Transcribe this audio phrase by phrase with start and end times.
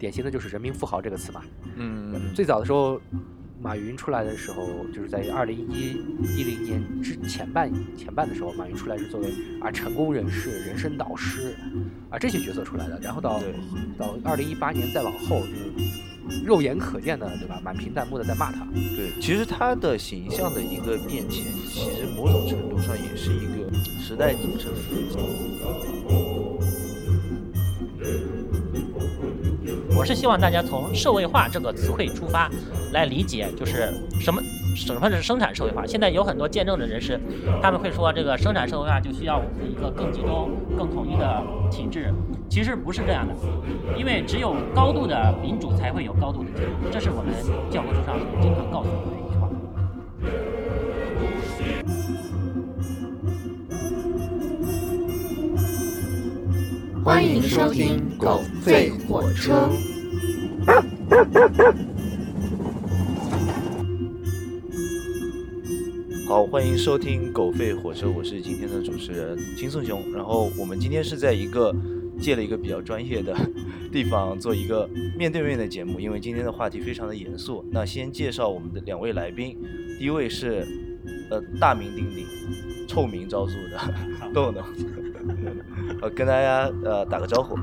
[0.00, 1.42] 典型的就是人民富豪这个词嘛。
[1.76, 2.98] 嗯，最早的时候，
[3.60, 6.00] 马云出来的时候，就是在二零一
[6.34, 9.28] 一零年之前半前半的时候，马云出来是作为
[9.60, 11.54] 啊成功人士、人生导师
[12.08, 12.98] 啊这些角色出来的。
[13.00, 13.38] 然后到
[13.98, 15.54] 到二零一八年再往后，就
[16.30, 17.60] 是肉眼可见的，对吧？
[17.62, 18.66] 满屏弹幕的在骂他。
[18.96, 23.70] 对，其实他的形象的一个变迁，其实某种程度上也是一个
[24.00, 24.70] 时代精神
[30.00, 32.50] 我是希望大家从社会化这个词汇出发，
[32.92, 34.42] 来理解就是什么
[34.74, 35.84] 什么是生产社会化。
[35.86, 37.20] 现在有很多见证的人士，
[37.60, 42.14] 他们会说这个生产社会化就需要我们的一个更集中、更统一的体制。
[42.48, 43.34] 其实不是这样的，
[43.94, 47.34] 因为只有高度的民主才会有高度的自由，这是我们
[47.70, 49.50] 教科书上经常告诉我们的一句话。
[57.04, 59.52] 欢迎收听《狗吠火车》。
[66.28, 70.00] 好，欢迎收听《狗吠火车》，我是今天的主持人金颂雄。
[70.14, 71.74] 然后我们今天是在一个
[72.20, 73.36] 借了一个比较专业的
[73.90, 74.88] 地方做一个
[75.18, 77.64] 面对面的节目，因为今天的话题非常的严肃。
[77.72, 79.58] 那先介绍我们的两位来宾，
[79.98, 80.64] 第一位是
[81.28, 82.24] 呃大名鼎鼎、
[82.86, 83.76] 臭名昭著的
[84.32, 84.62] 豆豆，
[86.02, 87.56] 呃跟大家呃打个招呼。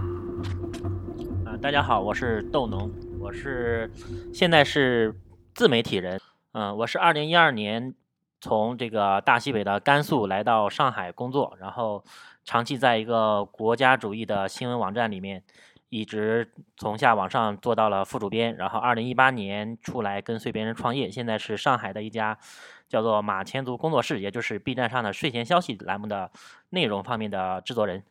[1.46, 2.92] 啊、大家好，我是豆农，
[3.28, 3.92] 我是
[4.34, 5.14] 现在是
[5.54, 6.18] 自媒体人。
[6.54, 7.94] 嗯、我是二零一二年
[8.40, 12.06] 从这个大西北的甘肃来到上海工作，然后
[12.46, 15.44] 长期在一个国家主义的新闻网站里面，
[15.90, 18.56] 一直从下往上做到了副主编。
[18.56, 22.40] 然后二零一八年出来跟随别人创业，现在是上海的一家
[22.88, 26.32] 叫做马前卒工作室，也就是 B 站上的睡前消息栏目的
[26.70, 28.06] 内容方面的制作人。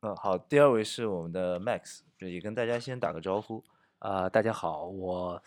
[0.00, 3.62] 嗯，好，第二位是我们的 Max，也跟大家先打个招呼。
[4.02, 5.40] 呃，大家好，我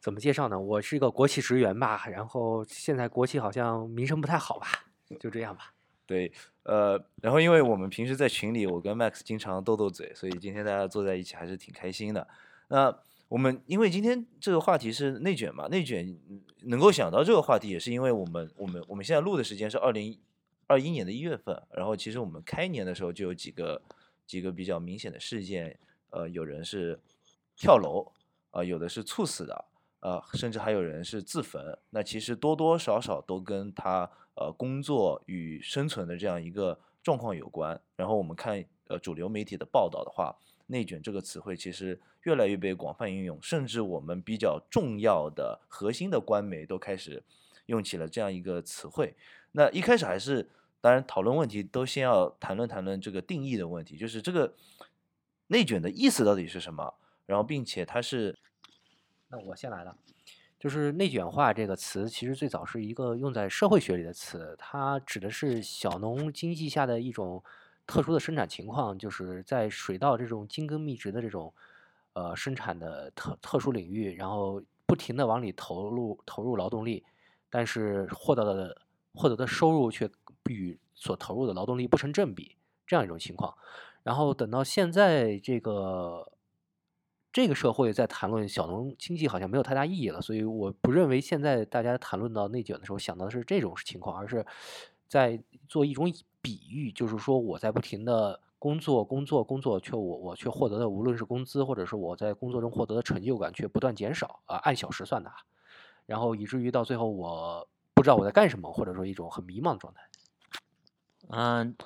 [0.00, 0.58] 怎么介绍呢？
[0.58, 4.66] 我是一个国企职员吧，然后现在国企好像名声不太好吧，
[5.20, 5.72] 就这样吧。
[6.04, 6.32] 对，
[6.64, 12.26] 呃，然后因为我们平时在群里，我跟 Max 经常斗斗嘴，所以今天大家坐在一起还是挺开心的。
[12.66, 12.92] 那
[13.28, 16.18] 我们因为今天这个话题是内卷嘛，内卷
[16.62, 20.18] 能够想到这个话题，也是因为我们我们我们现在录的时间是二零
[20.66, 23.80] 二一年的一月份，然后其实我们开年的时候就有几个
[24.26, 25.78] 几个比较明显的事件，
[26.10, 26.98] 呃，有人是
[27.58, 28.12] 跳楼，
[28.52, 29.64] 啊、有的是猝死的，
[30.00, 31.76] 呃，甚至还有人是自焚。
[31.90, 37.78] 那其实多多少少都跟他呃工作与生存的这样一个状况有关。
[37.96, 40.36] 然后我们看呃主流媒体的报道的话，
[40.68, 47.22] 内卷这个词汇其实越来越被广泛应用，甚至我们比较重要的核心的官媒都开始
[47.66, 49.16] 用起了这样一个词汇。
[49.50, 50.48] 那一开始还是
[50.80, 54.54] 当然讨论问题都先要谈论谈论这个定义的问题，就是这个
[55.48, 56.94] 内卷的意思到底是什么？
[57.28, 58.34] 然后并且它是
[59.28, 59.94] 那我先来了，
[60.58, 67.44] 就是内卷化这个词，其实最早是一个用在社会学里的词，它指的是小农经济下的一种
[67.86, 71.52] 特殊的生产情况，就是在水稻这种精耕密植的这种
[72.14, 77.04] 呃生产的特特殊领域，然后不停的往里投入投入劳动力，
[77.50, 80.10] 但是获得的获得的收入却
[80.42, 82.56] 不与所投入的劳动力不成正比，
[82.86, 83.54] 这样一种情况。
[84.02, 86.32] 然后等到现在这个
[87.32, 94.44] 这个社会在谈论小农经济好像没有太大意义了，所以我不认为现在大家谈论到内卷的时候想到的是这种情况，而是
[95.06, 105.36] 在做一种比喻，就是说我在不停的工作、工作、工作，却我我却获得的无论是工资，或者是我在工作中获得的成就感却不断减少啊，按小时算的啊，
[106.06, 110.00] 然后以至于到最后我不知道我在干什么，或者说一种很迷茫的状态。
[111.28, 111.76] 嗯，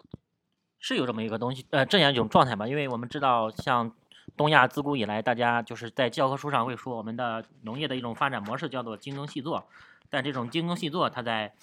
[0.79, 2.69] 是有这么一个东西，呃，这样一种状态吧。
[2.69, 3.93] 因为我们知道，像
[4.37, 9.67] 东亚自古以来，大家就是在教科书上会说，我们的农业的一种发展模式叫做精耕细作。
[10.09, 11.55] 但这种精耕细作，它在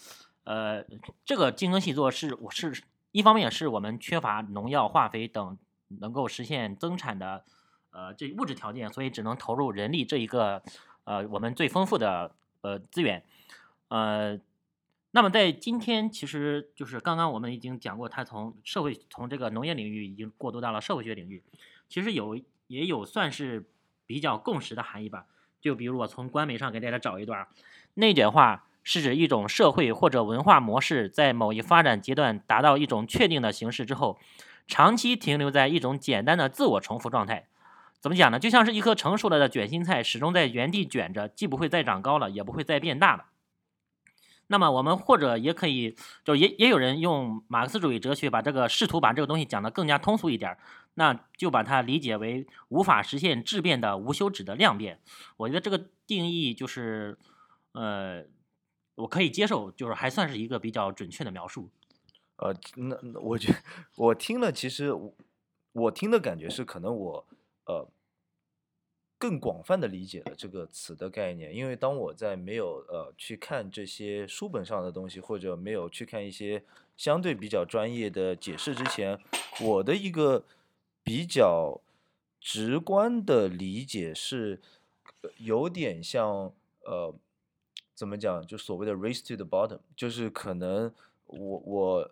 [0.44, 0.84] 呃，
[1.26, 5.58] 这个精耕细作是我是一方面是我们缺乏农药、化肥等
[5.88, 7.44] 能够实现增产的
[7.92, 10.64] 呃这物质条件，所以只能投入人力这一个
[11.04, 13.24] 呃我们最丰富的呃资源，
[13.90, 14.40] 呃。
[15.12, 21.42] 那么在今天，其实就是刚刚我们已经讲过，它从社会从这个农业领域已经过渡到了社会学领域，
[21.90, 22.38] 其实有
[22.70, 23.70] 也有算是
[24.06, 25.26] 比较共识的含义吧。
[25.60, 27.48] 就比如我从官媒上给大家找一段儿，
[27.96, 34.18] 内卷化是指一种社会或者文化模式在某一发展阶段达到一种确定的形式之后，
[34.68, 37.48] 长期停留在一种简单的自我重复状态。
[38.00, 38.40] 怎么讲呢？
[38.40, 43.26] 就像是一颗成熟了的卷心菜，始终在原地卷着，既不会再长高了，也不会再变大了。
[44.48, 50.58] 那么我们或者也可以，就也也有人用马克思主义哲学把这个试图把这个东西讲得更加通俗一点儿。
[50.96, 55.00] 那就把它理解为无法实现质变的无休止的量变。
[55.38, 57.18] 我觉得这个定义就是，
[57.72, 58.26] 呃，
[58.96, 61.70] 我可以接受，就是还算是一个比较准确的描述。
[62.38, 63.54] 呃，那我觉
[63.96, 65.14] 我听了，其实我
[65.72, 67.26] 我听的感觉是，可能我
[67.66, 67.88] 呃
[69.18, 76.64] 更广泛的理解了这个词的概念，因为当我在没有呃去看这些书本上的东西，或者没有去看一些
[76.96, 79.20] 相对比较专业的解释之前，
[79.62, 80.46] 我的一个
[81.10, 81.82] 比较
[82.40, 84.62] 直观的理解是，
[85.38, 86.54] 有点像
[86.86, 87.16] 呃
[87.96, 90.94] 怎么讲，就所谓的 race to the bottom，就是可能
[91.26, 92.12] 我我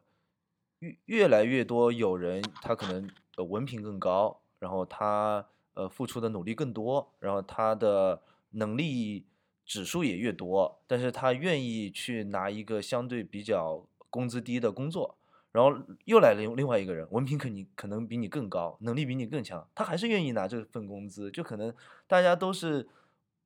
[0.79, 9.27] 越越来越多有人他可能呃文凭更高，然后他呃付出的努力更多，然后他的能力
[9.63, 15.15] 指数也越多，但是他愿意去拿一个相对比较工资低的工作，
[15.57, 15.75] 然后
[16.06, 21.74] 又来了另外一个人，文凭可你可能比你更高，能力比你更强，他还是愿意拿这份工资，就可能
[22.06, 22.88] 大家都是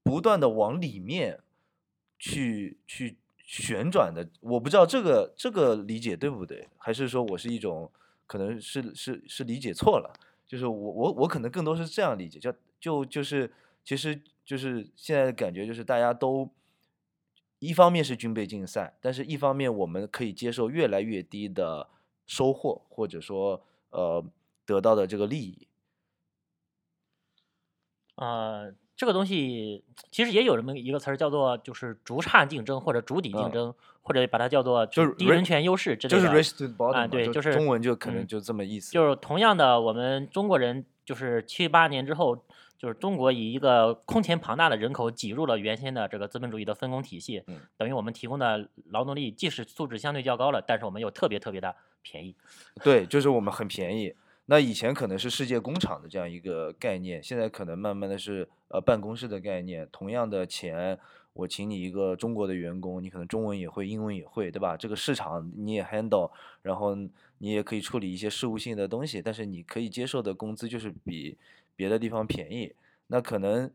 [0.03, 1.39] 不断的往里面
[2.19, 4.27] 去去旋转的。
[4.41, 7.89] 我不知道这个这个理解对不对，还是说我是一种
[8.27, 10.13] 可能是是是理解错了，
[10.45, 13.49] 就是我我我可能更多是这样理解，就就就是
[13.85, 16.51] 其实就是现在的感觉就是大家都。
[17.63, 21.87] 一方面是军备竞赛，但是一方面我们可以接受越来越低的
[22.31, 24.23] 收获，或者说呃
[24.65, 25.67] 得到的这个利益。
[28.15, 36.21] 呃，这个东西其实也有这么一个词儿，叫做就是逐差竞争或者逐底竞嗯争，或者把它叫做就是低人权优势之类的。
[36.21, 38.93] 就是 race to the bottom，嘛就对就是中文就可能嗯就这么意思。
[38.93, 42.41] 就是同样的，我们中国人就是七八年之后，
[42.81, 52.35] 就是中国以一个空前庞大的人口挤入了原先的这个资本主义的分工体系，嗯等于我们提供的劳动力即使素质相对较高了，但是我们又特别特别的便宜。
[52.83, 54.15] 对，就是我们很便宜。
[54.47, 59.87] 那以前可能是世界工厂的这样一个概念，现在可能慢慢的是呃办公室的概念。
[59.91, 60.97] 同样的钱，
[61.33, 64.75] 我请你一个中国的员工，你可能中文也会，英文也会，对吧？
[64.75, 66.31] 这个市场你也 handle，
[66.63, 71.37] 然后你也可以处理一些事务性的东西，但是你可以接受的工资就是比
[71.81, 72.75] 别的地方便宜。
[73.07, 73.71] 那可能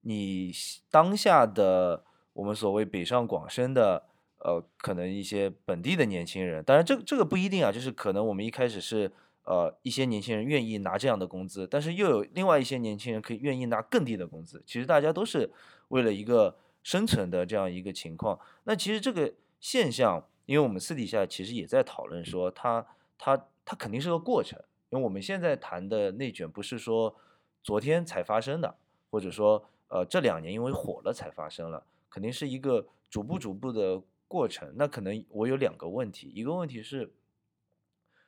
[0.00, 0.50] 你
[0.90, 2.02] 当下的
[2.32, 4.02] 我们所谓北上广深的
[4.38, 9.12] 呃，可能一些本地的年轻人，当然这这个不一定啊，就是可能我们一开始是
[9.44, 14.62] 呃一些年轻人愿意拿这样的工资，但是又有另外一些年轻人可以愿意拿更低的工资。
[14.66, 15.52] 其实大家都是
[15.88, 18.40] 为了一个生存的这样一个情况。
[18.64, 19.30] 那其实这个
[19.60, 22.86] 现象，因为我们私底下其实也在讨论说它，
[23.18, 24.58] 它它肯定是个过程，
[24.88, 27.14] 因为我们现在谈的内卷不是说
[27.62, 28.76] 昨天才发生的，
[29.10, 34.72] 或者说呃这两年因为火了才发生了，肯定是一个逐步逐步的过程。
[34.76, 37.12] 那可能我有两个问题，一个问题是，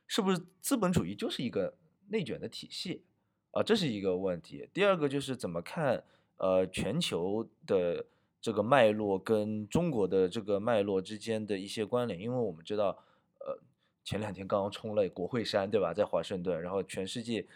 [0.07, 1.75] 是不是资本主义就是一个
[2.09, 3.05] 内卷的体系
[3.53, 3.63] 啊？
[3.63, 4.69] 这是一个问题。
[4.73, 6.05] 第二个就是怎么看
[6.37, 8.05] 呃全球的
[8.41, 12.99] 这个脉络跟中国的这个脉络之间的一些关联，因为我们知道
[13.39, 13.59] 呃
[14.05, 15.95] 前两天刚刚冲了国会山，对吧？
[15.95, 17.47] 在华盛顿，然后全世界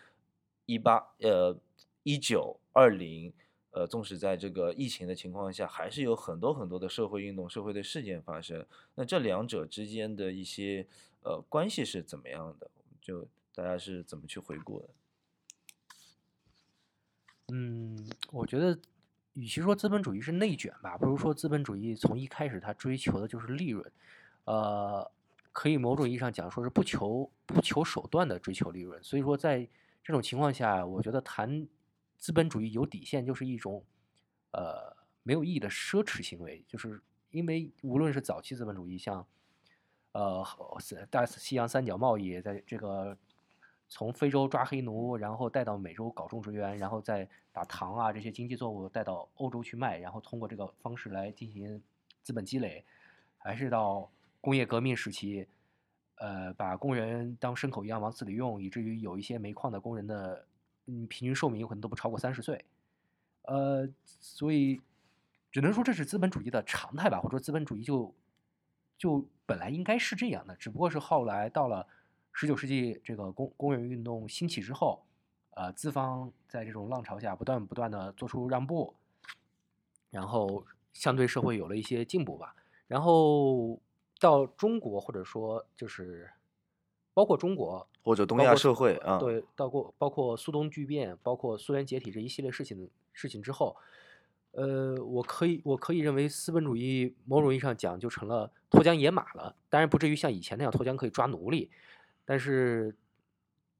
[0.64, 1.58] 一八呃
[2.06, 3.32] 一九二零。
[3.72, 8.64] 呃，纵使在这个疫情的情况下，还是有很多很多的社会运动、社会的事件发生。
[8.94, 10.86] 那这两者之间的一些
[11.22, 12.70] 呃关系是怎么样的？
[13.02, 14.88] 就大家是怎么去回顾的？
[17.48, 18.78] 嗯，我觉得
[19.34, 23.92] 与其说资本主义是内卷吧，不如说资本主义从一开始它追求的就是利润，
[24.46, 25.10] 呃，
[25.52, 29.04] 可以某种意义上讲说是不求不求手段的追求利润。
[29.04, 29.68] 所以说在
[30.02, 31.68] 这种情况下，我觉得谈
[32.18, 33.84] 资本主义有底线就是一种
[34.52, 39.26] 呃没有意义的奢侈行为，就是因为无论是早期资本主义，像
[40.12, 40.44] 呃
[41.10, 43.16] 大西洋三角贸易，在这个
[43.88, 51.82] 从非洲抓黑奴，然后带到美洲搞种植园，然后再把糖啊这些经济作物带到欧洲去卖，然后通过这个方式来进行
[52.22, 52.84] 资本积累，
[53.36, 55.46] 还是到工业革命时期，
[56.16, 60.46] 呃，把工人当牲口一样往死里用，以至于有一些煤矿的工人的
[60.86, 62.64] 嗯平均寿命有可能都不超过三十岁，
[63.42, 64.80] 呃，所以
[65.50, 68.14] 只能说这是资本主义的常态吧，或者说资本主义就
[68.98, 71.86] 就本来应该是这样的，只不过是后来到了
[72.32, 75.04] 十九世纪这个工工人运动兴起之后，
[75.50, 78.94] 呃，资方在这种浪潮下不断不断的做出让步，
[80.10, 82.54] 然后相对社会有了一些进步吧。
[82.86, 83.80] 然后
[84.20, 86.30] 到中国或者说就是
[87.16, 93.74] 包括中国或者东亚社会啊，对，到过包括苏东剧变，包括苏联解体这一系列事情事情之后，
[94.50, 99.56] 呃，我可以我可以认为资本主义某种意义上讲就成了脱缰野马了。
[99.70, 101.70] 当然不至于像以前那样脱缰可以抓奴隶，
[102.26, 102.94] 但是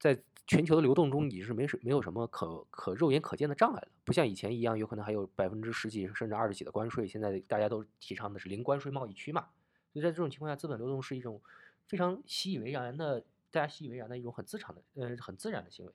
[0.00, 7.06] 在全球的流动中，你是没什没有什么可可肉眼可见的障碍了，不像以前一样，有可能还有百分之十几甚至二十几的关税。
[7.06, 9.48] 现在大家都提倡的是零关税贸易区嘛，
[9.92, 11.38] 所以在这种情况下，资本流动是一种
[11.86, 15.92] 非常习以为然的，大家习以为然的一种很自常的呃很自然的行为。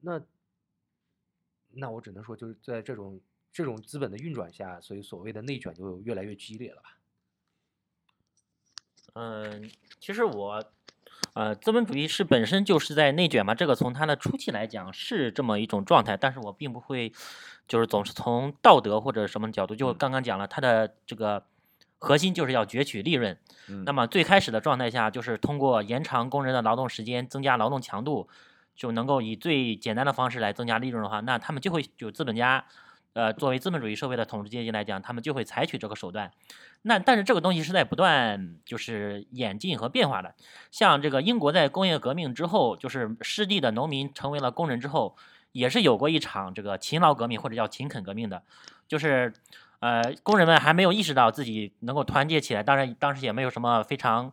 [0.00, 0.20] 那
[1.74, 3.20] 那我只能说，就是在这种
[3.52, 6.98] 这种资本的运转下，所以所谓的内卷就越来越激烈了吧。
[9.14, 10.64] 嗯，其实我，
[11.34, 17.12] 呃，资本主义是本身就是在内卷嘛，这个从它的初期来讲是这么一种状态，但是我并不会，
[17.68, 21.46] 就是总是从道德或者什么角度，就嗯刚刚讲了，它的这个
[22.02, 23.38] 核心就是要攫取利润。
[23.68, 28.28] 嗯那么最开始的状态下，就是通过延长工人的劳动时间，增加劳动强度，
[28.74, 32.64] 就能够以最简单的方式来增加利润的话，那他们就会就资本家，
[33.12, 36.32] 呃，作为资本主义社会的统治阶级来讲，他们就会采取这个手段。
[36.82, 40.34] 那但是这个东西是在不断就是演进和变化的。
[40.72, 45.16] 像这个英国在工业革命之后，就是失地的农民成为了工人之后，
[45.52, 48.42] 也是有过一场这个勤劳革命或者叫勤恳革命的，
[48.88, 49.32] 就是
[49.82, 54.32] 呃工人们还没有意识到自己能够团结起来，当然当时也没有什么非常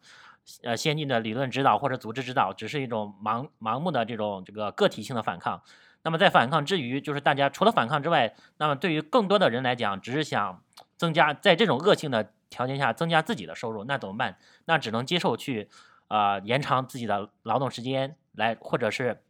[0.62, 5.64] 呃先进的理论指导或者组织指导，只是一种盲盲目的这种这个个体性的反抗。
[6.04, 10.62] 那么在反抗之余，就是大家除了反抗之外，那么对于更多的人来讲，只是想
[10.96, 14.38] 增加在这种恶性的条件下增加自己的收入，那怎么办？
[14.66, 15.68] 那只能接受去
[16.10, 19.24] 呃延长自己的劳动时间，来或者是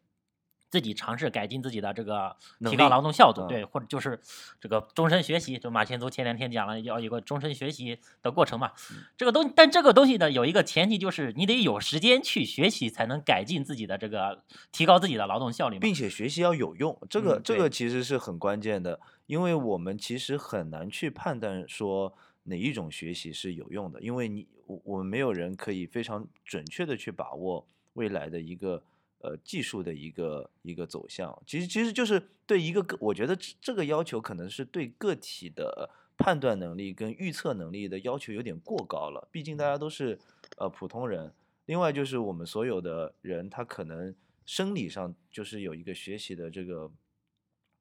[0.69, 2.35] 自己尝试改进自己的这个
[2.69, 4.19] 提高劳动效率，嗯对，或者就是
[4.59, 8.71] 这个终身学习，就马前卒前两天讲了要有个终身学习的过程嘛。
[9.17, 15.79] 这个东，但这个东西呢有一个前提，就是你得有时间去学习，才能改进自己的这个提高自己的劳动效率。
[15.79, 28.83] 并且学习要有用，这个、嗯这个其实是很关键的，因为我们其实很难去判断说哪一种学习是有用的，因为你我我们没有人可以非常准确的去把握未来的一个
[29.19, 31.41] 呃技术的一个一个走向。
[31.45, 40.19] 其实其实就是对一个个，我觉得这这个要求可能是对个体的判断能力跟预测能力的要求有点过高了，毕竟大家都是
[40.57, 41.33] 呃普通人。
[41.65, 46.91] 另外就是我们所有的人，他可能生理上就是有一个学习的这个，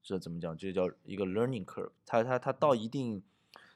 [0.02, 0.54] 这怎么讲？
[0.54, 1.90] 这叫一个 learning curve。
[2.04, 3.22] 他他他到一定，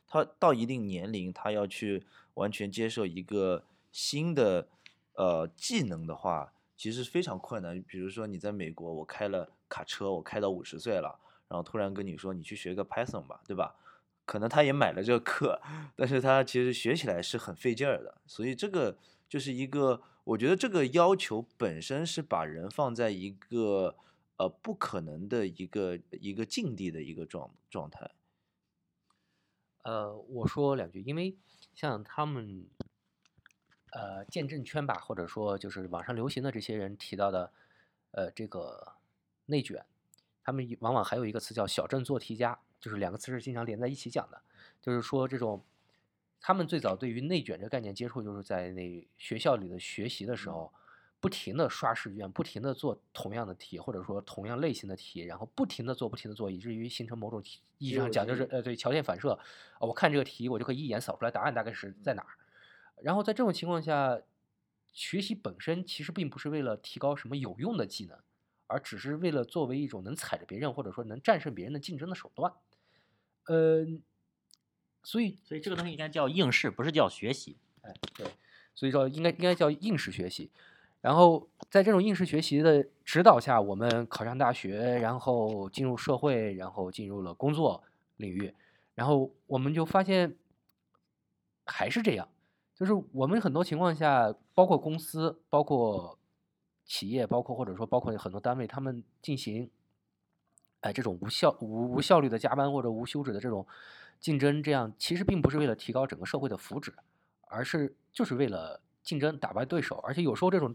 [0.06, 2.04] 他到一定年龄，他要去
[2.34, 4.68] 完全接受一个新的
[5.14, 7.82] 呃技能的话，其实非常困难。
[7.82, 13.76] 比如说你在美国，我开了卡车，我开到五十岁了，然后突然跟你说你去学个 Python 吧，对吧？
[14.24, 15.60] 可能他也买了这个课，
[15.96, 18.96] 但是他其实学起来是很费劲儿的，所以这个
[19.28, 23.96] 就是一个，我觉得这个要求本身是把人放在一个
[24.36, 28.12] 呃不可能的一个一个境地的一个状状态。
[29.82, 31.36] 呃，我说两句，因为
[31.74, 32.68] 像他们，
[33.92, 37.52] 呃，见证圈吧，或者说就是网上流行的这些人提到的，
[38.12, 38.94] 呃，这个
[39.44, 39.84] 内卷，
[40.42, 44.40] 他们往往还有一个词叫“小镇做题家”，就是两个词是经常连在一起讲的，
[44.80, 45.62] 就是说这种，
[46.40, 50.72] 他们最早对于内卷这个概念接触，就是在那学校里的学习的时候，
[51.20, 57.42] 不停的刷试卷，不停的做同样的题，或者说同样类型的题，然后不停的做，不停的做，以至于形成某种
[57.76, 59.38] 意义上讲就是呃对条件反射，
[59.80, 62.28] 呃我看这个题我就可以一眼扫出来答案大概是在哪儿。
[63.02, 64.20] 然后在这种情况下，
[64.92, 68.18] 学习本身其实并不是为了提高什么有用的技能，
[68.66, 72.52] 而只是为了作为一种能踩着别人或者说能战胜别人的竞争的手段。
[73.44, 74.00] 嗯、
[75.02, 77.56] 所以所以这个东西应该叫应试，不是叫学习。
[77.82, 78.26] 哎，对，
[78.74, 80.50] 所以说应该应该叫应试学习。
[81.00, 87.82] 然后在这种应试学习的指导下，我们考上大学，然后进入社会，然后进入了工作
[88.18, 88.54] 领域，
[88.94, 90.36] 然后我们就发现
[91.66, 92.28] 还是这样，
[92.82, 96.18] 就是我们很多情况下，包括公司，包括
[96.84, 99.70] 企业，包括或者说包括很多单位，他们进行
[100.80, 103.64] 哎这种无效无无效率的加班或者无休止的这种
[104.18, 106.92] 竞争，这样其实并不是为了提高整个社会的福祉，
[107.42, 110.74] 而是就是为了竞争打败对手，而且有时候这种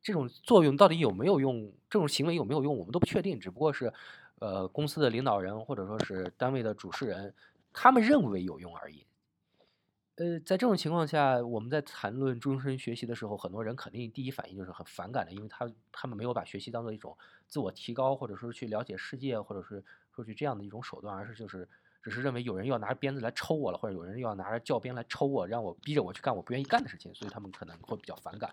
[0.00, 3.92] 这种作用到底有没有用，这种行为有没有用，我们都不确定，只不过是
[4.38, 7.34] 呃公司的领导人或者说是单位的主事人，
[7.72, 9.04] 他们认为有用而已。
[10.18, 21.68] 呃，在这种情况下，我们在谈论终身学习的时候，很多人肯定第一反应就是很反感的，因为他他们没有把学习当做一种自我提高，或者说去了解世界，或者是说去这样的一种手段，而是就是
[22.02, 28.50] 只是认为有人要拿着鞭子来抽我了，或者有人要拿着教鞭来抽我，让我逼着我去干我不愿意干的事情，所以他们可能会比较反感。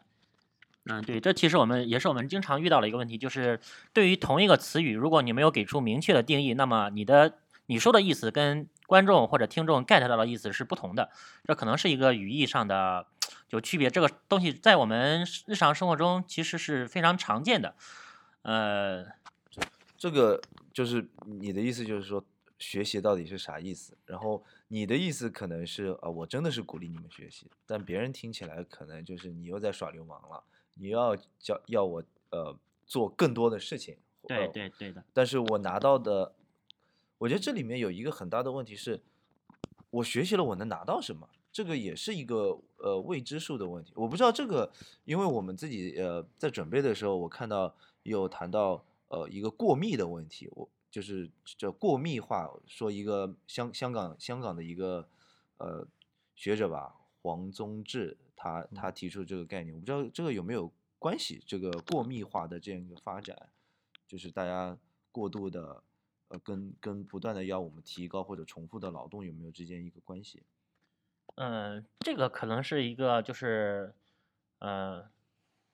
[0.88, 3.60] 嗯，对，这其实我们也是我们经常遇到的一个问题，就是
[3.92, 11.10] 对于同一个词语，如果你没有给出明确的定义，那么你的你说的意思跟观众或者听众 get 到的意思是不同的，
[11.44, 13.08] 这可能是一个语义上的
[13.50, 13.90] 有区别。
[13.90, 17.76] 这个东西在我们日常生活中其实是非常常见的。
[18.44, 19.06] 呃，
[19.98, 20.40] 这个
[20.72, 22.24] 就是你的意思，就是说
[22.60, 23.98] 学习到底是啥意思？
[24.06, 30.44] 然后你的意思可能是啊，我真的是鼓励你们学习，但别人听起来可能就是你又在耍流氓了，
[30.76, 32.56] 你要叫要我呃
[32.86, 33.98] 做更多的事情。
[34.28, 36.34] 对呃对对的，但是我拿到的，
[37.26, 39.02] 我觉得这里面有一个很大的问题是，
[39.90, 41.28] 我学习了我能拿到什么？
[41.52, 43.92] 这个也是一个呃未知数的问题。
[43.96, 44.72] 我不知道这个，
[45.06, 51.28] 因为我们自己呃在准备的时候，我看到有谈到呃一个过密的问题，我就是
[51.58, 55.10] 叫过密化，说一个香香港香港的一个
[55.58, 55.88] 呃
[56.36, 63.50] 学者吧，黄宗智，他他提出这个概念，我不知道这个有没有关系，这个过密化的这样一个发展。
[64.06, 64.78] 就是大家
[65.12, 65.82] 过度的，
[66.30, 70.44] 呃，跟跟不断的要我们提高或者重复的劳动有没有之间一个关系？
[71.36, 73.94] 嗯、这个可能是一个就是，
[74.60, 75.06] 呃，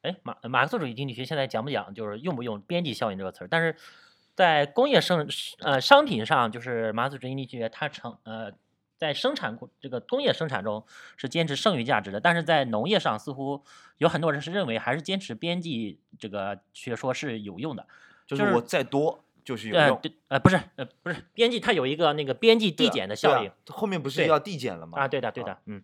[0.01, 3.47] 哎，马马克思主义经济学现在讲不讲，就是用不用边际效应这个词儿？
[3.47, 3.75] 但是
[4.33, 5.27] 在工业生
[5.59, 8.51] 呃商品上，就是马克思主义经济学它成呃
[8.97, 10.83] 在生产过这个工业生产中
[11.15, 13.63] 是坚持剩余价值的，但是在农业上似乎
[13.99, 17.87] 有很多人是认为还是坚持边际这个学说是有用的。
[18.25, 19.99] 就是就是我再多就是有呃，用。
[20.01, 23.51] 对，呃，不是，呃，不是，边际它有一个那个边际递减的效应。
[23.67, 24.99] 后面不是要递减了吗？
[24.99, 25.83] 啊，对的，对的，嗯，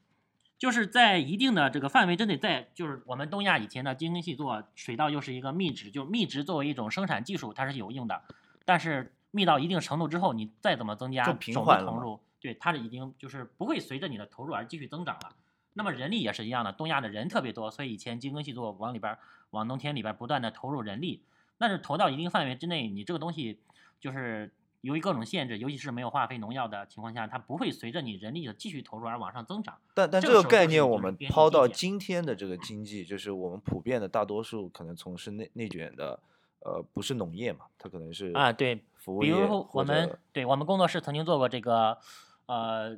[0.57, 8.21] 就是在一定的这个范围之内，在就是我们东亚以前的精耕细作，水稻又是一个密植，就密植作为一种生产技术，它是有用的，
[8.65, 15.35] 但是密到一定程度之后，你再怎么增加就平种子缓投入，对，它是已经就是不会随着你的投入而继续增长了。
[15.73, 19.19] 那么人力也是一样的，东亚的人特别多，所以以前精耕细作往里边儿
[19.51, 21.21] 往农田里边儿不断的投入人力，
[21.57, 23.59] 但是投到一定范围之内，你这个东西
[23.99, 29.77] 就是由于各种限制，尤其是没有化肥、农药的情况下，它不会随着你人力的继续投入而往上增长。
[29.93, 36.19] 但但这这个概念我们抛到今天的这个经济，就是我们普遍的大多数可能从事内内卷的，
[36.59, 41.97] 呃，不是农业嘛，它可能是啊，对，服务业比如说我们对我们工作室曾经做过这个
[42.45, 42.97] 呃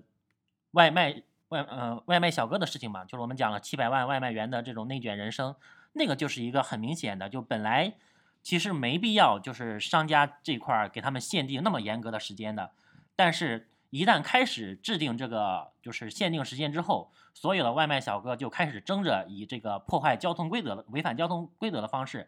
[0.72, 5.56] 外卖外呃外卖小哥的事情嘛，就是我们讲了七百万外卖员的这种内卷人生，
[5.94, 7.96] 那个就是一个很明显的，就本来
[8.42, 12.72] 其实没必要就是商家这块儿给他们限定那么严格的时间的，
[13.16, 22.28] 但是一旦开始制定这个就是限定时间之后，所有的外卖小哥就开始争着以这个破坏交通规则、违反交通规则的方式，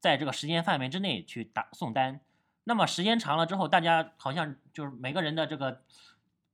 [0.00, 2.20] 在这个时间范围之内去打送单。
[2.64, 5.82] 那么时间长了之后，大家好像就是每个人的这个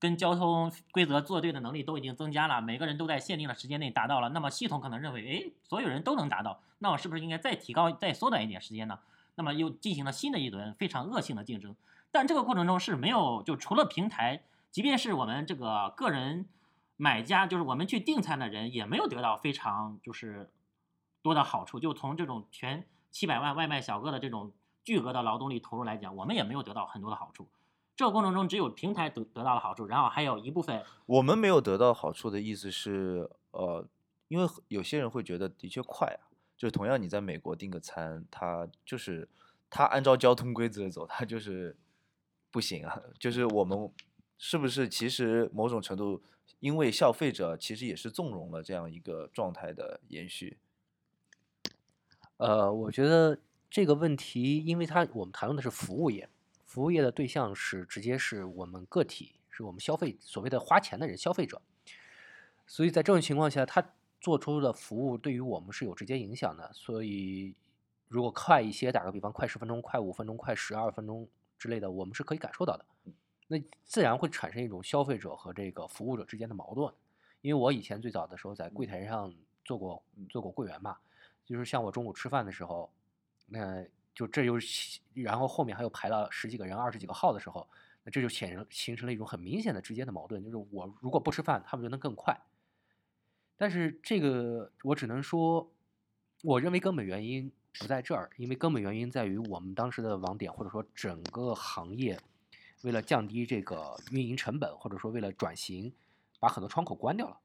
[0.00, 4.30] 跟交通规则作对的能力都已经增加了，每个人都在限定的时间内达到了。
[4.30, 8.98] 那么系统可能认为，哎，所有人都能达到，那我是不是应该再提高、再缩短一点时间呢？
[9.34, 11.76] 那么又进行了新的一轮非常恶性的竞争。
[12.10, 16.46] 但这个过程中是没有，就除了平台，即便是我们这个个人
[16.96, 20.50] 买家，就是我们去订餐的人，也没有得到非常就是
[21.22, 21.78] 多的好处。
[21.78, 24.50] 就从这种全七百万外卖小哥的这种
[24.82, 27.46] 巨额的劳动力投入来讲，我们也没有得到很多的好处。
[28.00, 33.86] 这个过程中只有平台得得到了好处，然后还有一部分我们没有得到好处的意思是，呃，
[34.28, 39.28] 因为有些人会觉得的确快啊，就是同样你在美国订个餐，它就是
[39.68, 41.76] 它按照交通规则走，它就是
[42.50, 43.02] 不行啊。
[43.18, 43.92] 就是我们
[44.38, 46.22] 是不是其实某种程度，
[46.60, 50.56] 因为消费者其实也是纵容了这样一个状态的延续。
[52.38, 56.30] 呃，我觉得这个问题，因为它我们谈论的是服务业，
[56.70, 61.60] 服务业的对象是直接是我们个体，是我们消费所谓的花钱的人，消费者。
[62.64, 63.84] 所以在这种情况下，他
[64.20, 66.70] 做出的服务对于我们是有直接影响的。
[66.72, 67.56] 所以
[68.06, 71.28] 如果快一些，打个比方，快十分钟、快五分钟、快十二分钟
[71.58, 72.84] 之类的，我们是可以感受到的。
[73.48, 76.94] 那自然会产生一种消费者和这个服务者之间的矛盾。
[77.40, 80.96] 因为我以前最早的时候在柜台上做过做过柜员嘛，
[81.44, 82.92] 就是像我中午吃饭的时候，
[83.46, 84.58] 那就这又，
[85.14, 87.66] 然后后面还有排了十几个人、二十几个号的时候，
[88.02, 92.38] 那这就显形成了一种很明显的直接的矛盾，就是我如果不吃饭，他们就能更快。
[93.56, 95.70] 但是这个我只能说，
[96.42, 102.18] 我认为根本原因不在这儿，因为根本原因在于我们当时的网点或者说整个行业，
[102.82, 105.92] 为了降低这个运营成本，或者说为了转型，
[106.38, 107.38] 把很多窗口关掉了。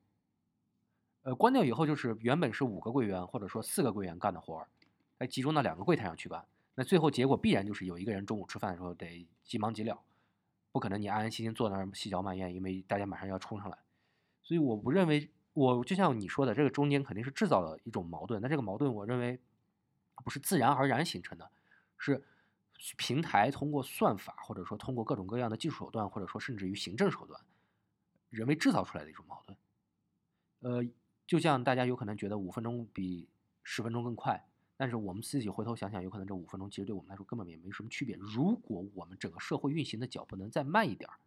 [1.24, 4.68] 呃，关掉以后就是原本是五个柜员或者说四个柜员干的活儿，
[5.18, 6.46] 哎，集中到两个柜台上去干。
[6.76, 10.04] 那最后结果必然就是有一个人中午吃饭的时候得急忙急了，
[10.72, 13.78] 不可能你安安心心坐那儿细嚼慢咽，因为大家马上要冲上来。
[14.44, 18.42] 所以我不认为，我就像你说的，这个中间肯定是制造了一种矛盾。
[18.42, 19.40] 那这个矛盾，我认为
[20.24, 21.50] 不是自然而然形成的，
[21.98, 22.24] 是
[22.98, 27.42] 平台通过算法，或者说通过各种各样的技术手段，或者说甚至于行政手段，
[28.30, 29.58] 人为制造出来的一种矛盾。
[30.60, 30.84] 呃，
[31.26, 33.30] 就像大家有可能觉得五分钟比
[33.64, 34.46] 十分钟更快，
[34.78, 38.16] 但是我们自己回头想想，有可能这五分钟其实对我们来说根本也没什么区别。
[38.18, 41.18] 如果我们整个社会运行的脚步能再慢一点儿，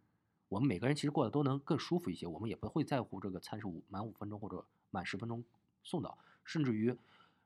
[0.47, 5.43] 我们每个人其实过得都能更舒服一些，我们也不会在乎这个餐是五满五分钟或者满十分钟
[5.83, 6.95] 送到，甚至于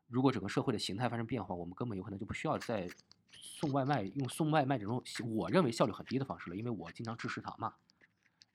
[0.07, 2.89] 如果整个社会的形态发生变化，我们根本有可能就不需要再
[3.31, 5.01] 送外卖，用送外卖这种
[5.35, 7.75] 我认为效率很低的方式了，因为我经常吃食堂嘛。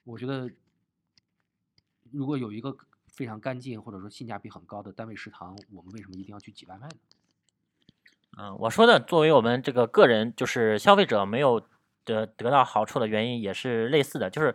[0.04, 0.50] 我觉得
[2.10, 6.96] 如果有一个非常干净或者说性价比很高的单位食堂，我们为什么一定要去挤外卖呢？
[8.40, 11.60] 嗯，我说的作为我们这个个人，就是消费者没有
[12.04, 14.54] 得得到好处的原因也是类似的，就是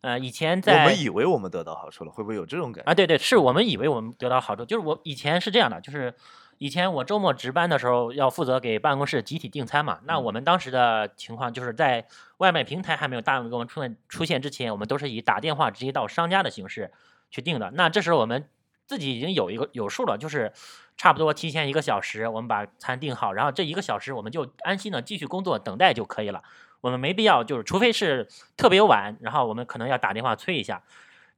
[0.00, 2.90] 呃以前在我们以为我们得到好处了，会不会有这种感觉？
[2.90, 6.14] 啊，对对，是我们以为我们得到好处，就是我以前是这样的，就是
[6.56, 12.06] 以前我周末值班的时候要负责给办公室集体订餐嘛，那嗯我们当时的情况就是在
[12.38, 16.90] 外卖平台还没有大量给我们出现出现之前，我们都是以打电话直接到商家的形式
[17.30, 17.70] 去订的。
[17.72, 18.48] 那这时候我们
[18.88, 20.50] 自己已经有一个有数了，就是
[20.96, 26.42] 差不多提前一个小时，我们把餐订好，然后这一个小时我们就安心的继续工作等待就可以了。
[26.80, 30.82] 我们没必要就是，除非是特别晚，然后我们可能要打电话催一下。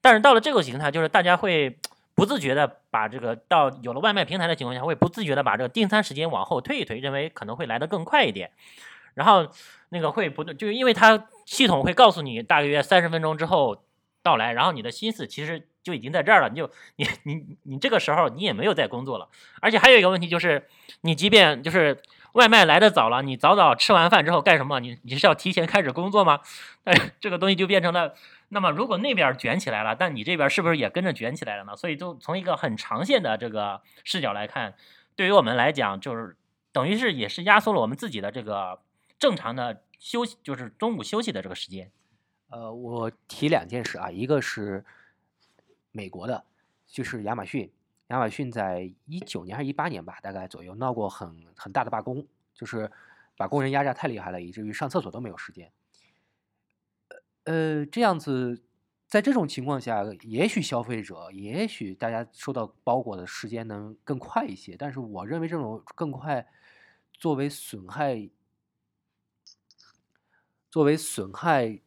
[0.00, 1.76] 但是到了这个形态，就是大家会
[2.14, 8.50] 不自觉的把这个到有了外卖平台的情况下，会不自觉的把这个订餐时间往后推一推，认为可能会来得更快一点。
[9.14, 9.48] 然后
[9.88, 13.82] 那个会不，就是因为它系统会告诉你大约三十分钟之后
[14.22, 19.28] 到来，然后你的心思其实就已经在这儿了，你就你你你这个时候你也没有在工作了。
[19.60, 20.68] 而且还有一个问题就是，
[21.00, 22.00] 你即便就是
[22.34, 24.78] 外卖来的早了，你早早吃完饭之后干什么？
[24.78, 26.40] 你你是要提前开始工作吗？
[26.84, 28.14] 但是这个东西就变成了，
[28.50, 31.74] 那么如果那边卷起来了，但你这边是不是也跟着卷起来了呢？
[31.76, 34.74] 所以就从一个很长线的这个视角来看，
[35.16, 36.36] 对于我们来讲，就是
[36.72, 38.78] 等于是也是压缩了我们自己的这个
[39.18, 41.90] 正常的休息，就是中午休息的这个时间。
[42.48, 44.84] 呃，我提两件事啊，一个是
[45.92, 46.44] 美国的，
[46.86, 47.70] 就是亚马逊。
[48.08, 52.90] 亚马逊在一九年还是一八年吧，大概左右闹过很很大的罢工，就是
[53.36, 55.70] 把工人压榨太厉害了，以至于上厕所都没有时间。
[57.44, 58.62] 呃，这样子，
[59.06, 66.46] 在这种情况下，也许消费者，也许大家收到包裹的时间能更快一些，但是我认为这种更快，
[67.12, 68.28] 作为损害
[70.68, 71.80] 作为损害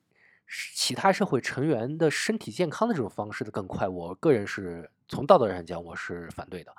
[0.75, 6.73] 其他社会成员的身体健康的这种方式的更快，我个人是从道德上讲我是反对的。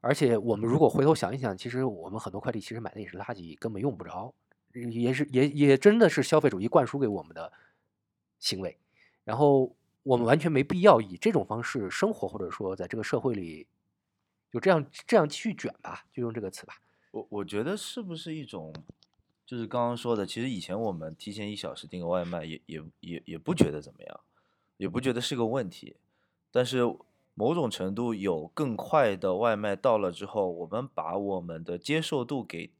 [0.00, 4.32] 而且我们如果回头想一想，其实我们很多快递其实买的也是垃圾，根本用不着，
[4.72, 7.52] 也是也也真的是消费主义灌输给我们的
[8.38, 8.78] 行为。
[9.24, 13.66] 然后我们完全没必要以这种方式生活，或者说在这个社会里
[14.52, 16.74] 就这样这样继续卷吧，就用这个词吧。
[17.10, 18.72] 我我觉得是不是一种，
[19.46, 24.20] 就是刚刚说的，其实以前我们提前一小时订个外卖也也也也不觉得怎么样，
[24.76, 25.96] 也不觉得是个问题，
[26.50, 26.80] 但是
[27.34, 32.72] 某种程度有更快的外卖到了之后，我们把我们的接受度给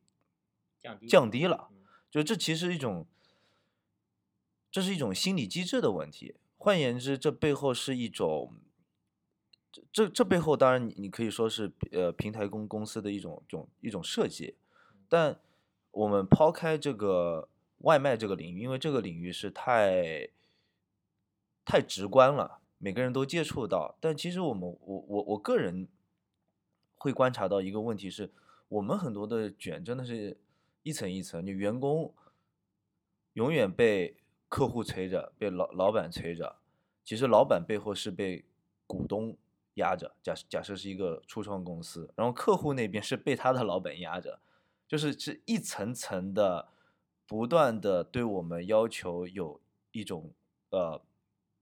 [0.82, 1.76] 降低降低了，嗯。
[2.10, 3.06] 就这其实一种，
[4.70, 6.34] 这是一种心理机制的问题。
[6.56, 8.54] 换言之，这背后是一种，
[9.70, 14.54] 这这这背后当然你你可以说是呃平台公公司的一种种一种设计，
[15.08, 15.38] 但
[15.96, 20.28] 我们抛开这个外卖这个领域，因为这个领域是太
[21.64, 23.96] 太直观了，每个人都接触到。
[23.98, 25.88] 但其实我们我我我个人
[26.96, 28.30] 会观察到一个问题是，
[28.68, 30.38] 我们很多的卷真的是
[30.82, 32.12] 一层一层，你员工
[33.32, 34.18] 永远被
[34.50, 36.56] 客户催着，被老老板催着。
[37.02, 38.44] 其实老板背后是被
[38.86, 39.34] 股东
[39.74, 44.40] 压着，假假设是一个初创公司，然后客户那边是被他的老板压着，
[44.86, 46.68] 就是是一层层的，
[47.26, 50.32] 不断的对我们要求有一种
[50.70, 51.02] 呃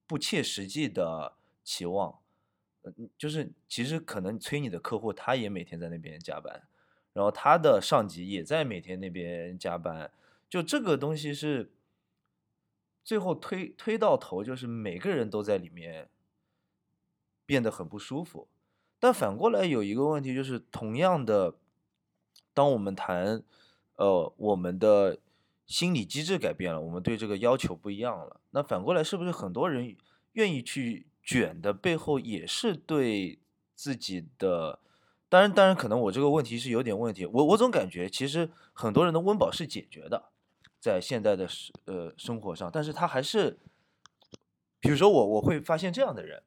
[0.06, 2.18] 不切实际的期望，
[2.82, 6.68] 呃，就是其实可能催你的客户他也每天在那边加班，
[7.12, 10.12] 然后他的上级也在每天那边加班，
[10.48, 11.72] 就这个东西是
[13.02, 16.10] 最后推推到头，就是每个人都在里面
[17.46, 18.48] 变得很不舒服。
[18.98, 21.56] 但反过来有一个问题，就是同样的，
[22.53, 23.42] 当我们谈
[23.97, 25.18] 呃我们的
[25.66, 29.97] 心理机制改变了，我们对这个要求不一样了，那反过来是不是很多人
[30.33, 33.38] 愿意去卷的背后，也是对
[33.75, 34.81] 自己的？
[35.31, 37.27] 当然，当然，可能我这个问题是有点问题。
[37.27, 40.27] 我我总感觉，其实很多人的温饱是解决的，
[40.79, 41.49] 在现在的
[41.87, 43.59] 呃生活上，但是他还是，
[44.79, 46.44] 比如说我我会发现这样的人，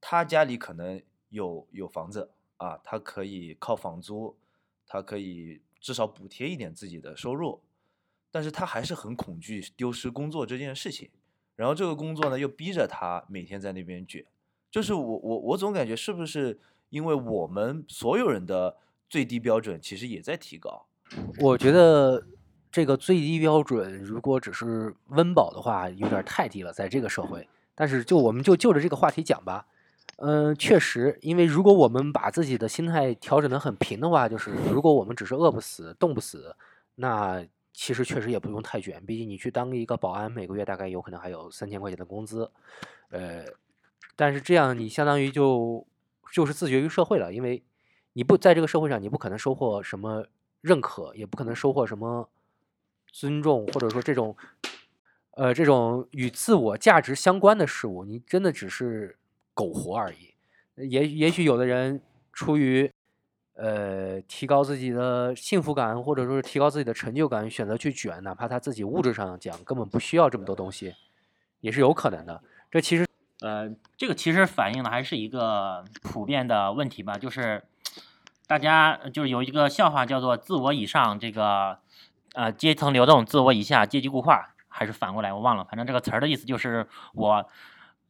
[0.00, 4.36] 他家里可能有有房子啊，他可以靠房租，
[4.86, 7.60] 他可以至少补贴一点自己的收入，
[8.30, 11.10] 但是他还是很恐惧丢失工作这件事情。
[11.56, 14.24] 然后这个工作呢，又逼着他每天在那边卷，
[14.70, 16.58] 就是我我我总感觉是不是
[16.90, 18.76] 因为我们所有人的
[19.08, 20.86] 最低标准其实也在提高？
[21.38, 22.26] 我觉得
[22.72, 27.48] 这个最低标准如果只是温饱的话，有点太低了，在这个社会。
[27.76, 29.66] 但是就我们就就着这个话题讲吧。
[30.18, 36.54] 嗯，确实，因为如果我们把自己的心态调整得很平的话，就是如果我们只是饿不死、冻不死，
[36.94, 39.04] 那其实确实也不用太卷。
[39.04, 42.48] 毕竟你去当一个保安，每个月大概有可能还有三千块钱的工资，
[43.10, 43.44] 呃，
[44.14, 45.84] 但是这样你相当于就
[46.32, 47.64] 就是自绝于社会了，因为
[48.12, 50.26] 你不在这个社会上，你不可能收获什么
[50.60, 52.28] 认可，也不可能收获什么
[53.10, 54.36] 尊重，或者说这种
[55.32, 59.18] 呃这种与自我价值相关的事物，你真的只是
[59.54, 60.34] 苟活而已。
[60.76, 62.90] 也也许有的人出于
[63.54, 70.94] 呃提高自己的幸福感，或者说是提高自己的成就感，选择去卷，哪怕他自己物质上讲根本不需要这么多东西，
[71.60, 72.42] 也是有可能的。
[72.70, 73.06] 这其实
[73.40, 77.62] 呃，这个其实反映的还是一个普遍的问题吧，就是
[78.46, 81.78] 大家就是有一个笑话叫做“自我以上”这个
[82.32, 87.48] 呃阶层流动，自我以下阶级固化，还是反过来我忘了，反正这个词儿的意思就是我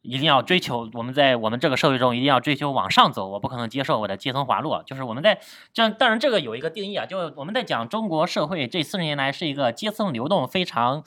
[0.05, 4.83] 一定要追求我们在我们这个社会中一定要追求往上走，我不可能接受我的阶层滑落。
[4.85, 5.39] 就是我们在
[5.73, 11.03] 这样，当然这个有一个定义啊，就我们在讲中国社会这四十年来是一个阶层流动非常。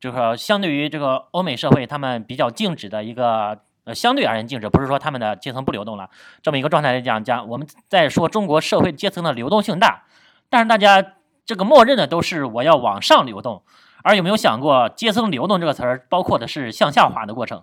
[0.00, 6.10] 就是相对于这个欧美社会，他们比较静止的一个呃，相对而言静止，不是说他们的阶层不流动了。
[6.42, 10.02] 这么一个状态来讲，讲我们在说中国社会阶层的流动性大，
[10.50, 11.14] 但是大家
[11.46, 13.62] 这个默认的都是我要往上流动，
[14.02, 17.62] 而有没有想过阶层流动这个词儿包括的是向下滑的过程？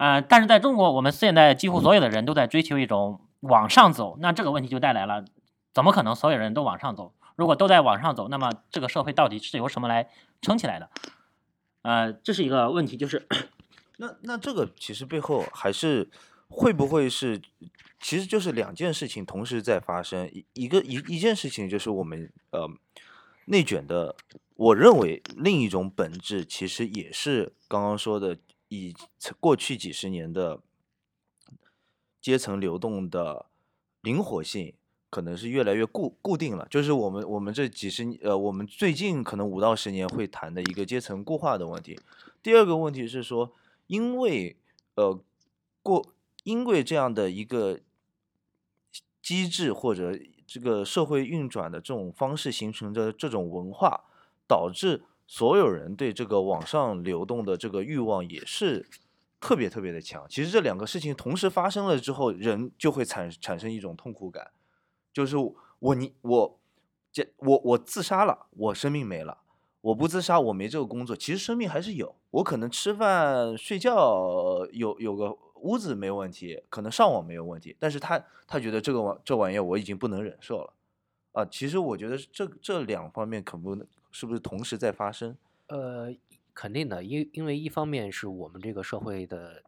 [0.00, 5.22] 呃，但是在中国，我们现在几乎所有的人都在追求一种往上走，那这个问题就带来了，
[5.74, 7.12] 怎么可能所有人都往上走？
[7.36, 10.08] 如果都在往上走，那么这个社会到底是由什么来
[10.40, 10.88] 撑起来的？
[11.82, 13.28] 呃，这是一个问题，就是
[13.98, 16.08] 那那这个其实背后还是
[16.48, 17.38] 会不会是，
[18.00, 20.26] 其实就是两件事情同时在发生。
[20.28, 22.66] 一一个一一件事情就是我们呃
[23.44, 24.16] 内卷的，
[24.56, 28.38] 我认为另一种本质其实也是刚刚说的，
[28.70, 28.94] 以
[29.38, 30.60] 过去几十年的
[32.18, 33.46] 阶层流动的
[34.00, 34.72] 灵活性。
[35.12, 41.98] 可能是越来越固固定了，就是我们我们这几十呃，我们最近可能五到十年会谈的一个阶层固化的问题。
[42.40, 43.52] 第二个问题是说，
[43.88, 44.56] 因为
[44.94, 45.20] 呃
[45.82, 47.80] 过因为这样的一个
[49.20, 54.04] 机制或者这个社会运转的这种方式形成的这种文化，
[54.46, 55.02] 导致
[55.32, 58.84] 所有人对这个往上流动的这个欲望也是
[59.38, 60.26] 特别特别的强。
[60.28, 64.50] 其实这两个事情同时发生了之后，人就会产产生一种痛苦感。
[65.12, 65.36] 就是
[65.78, 66.58] 我你我
[67.12, 69.38] 这我我自杀了，我生命没了；
[69.82, 71.14] 我不自杀，我没这个工作。
[71.14, 77.76] 其实生命还是有，我可能吃饭睡觉有有个屋子没问题，可能上网没有问题。
[77.78, 80.74] 但是他他觉得这个玩这玩意儿我已经不能忍受了
[81.30, 81.44] 啊。
[81.44, 85.36] 其实我觉得这这两方面可不能是不是同时在发生？
[85.68, 86.14] 呃，
[86.54, 89.62] 肯定的，因因为一方面是我们这个社会的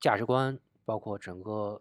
[0.00, 1.80] 价值观，包括整个。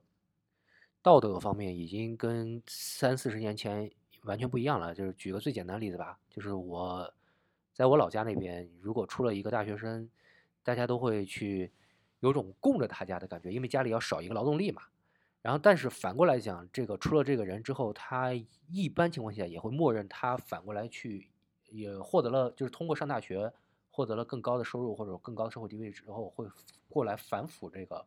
[1.03, 3.89] 道德方面已经跟三四十年前
[4.23, 4.93] 完全不一样了。
[4.93, 7.13] 就是举个最简单的例子吧，就是我
[7.71, 10.09] 在我老家那边，如果出了一个大学生，
[10.63, 11.71] 大家都会去
[12.19, 14.81] 有种供着他家的感觉，因为家里要少一个劳动力嘛。
[15.41, 18.33] 然后，但是反过来讲，这个出了这个人之后，他
[18.69, 21.29] 一般情况下也会默认他反过来去
[21.69, 23.51] 也获得了，就是通过上大学
[23.91, 26.47] 获得了更高的收入或者更高的社会地位之后，会
[26.87, 28.05] 过来反哺这个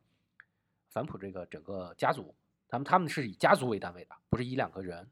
[0.89, 2.35] 反哺这个整个家族。
[2.69, 5.05] 他们他们是以家族为单位的，不是一两个人，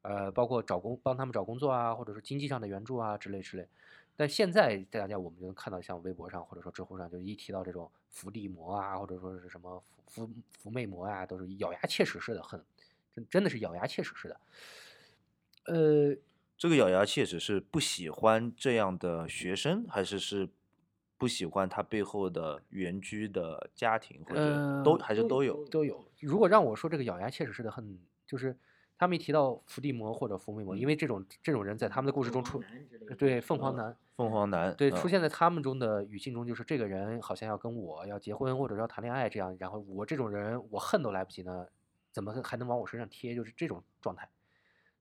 [0.00, 3.68] 呃，包括找工帮他们找工作啊，或者说经济上的援助啊之类之类。
[4.16, 12.64] 但现在大家我们就能看到，像微博上或者说知乎上，就一提到这种伏地魔啊，或者说是什么伏伏伏媚魔啊，都是咬牙切齿似的很，
[13.14, 14.40] 真真的是咬牙切齿似的。
[15.66, 16.16] 呃，
[16.56, 20.48] 这个咬牙切齿是不喜欢这样的学生，还是是？
[21.18, 26.06] 不喜欢他背后的原居的家庭，或者都还是都有都有。
[26.20, 28.54] 如果让我说这个咬牙切齿似的恨，就是
[28.98, 32.62] 他们一提到伏地魔或者伏媚魔，因为这种这种人在他们的故事中出，
[33.16, 41.66] 对凤凰男，凤凰男，对出现在他们中的语境中，就是这个人好像要跟我要结婚或者要谈恋爱这样，然后我这种人我恨都来不及呢，
[42.12, 43.34] 怎么还能往我身上贴？
[43.34, 44.28] 就是这种状态。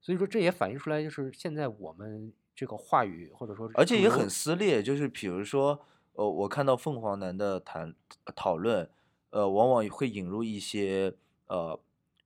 [0.06, 5.82] 所以说这也反映出来，就是现在我们这个话语或者说，而且也很撕裂，就是比如说。
[6.18, 7.94] 呃，我看到凤凰男的谈
[8.38, 8.90] 讨论，
[9.32, 11.14] 呃，往往会引入一些
[11.48, 11.78] 呃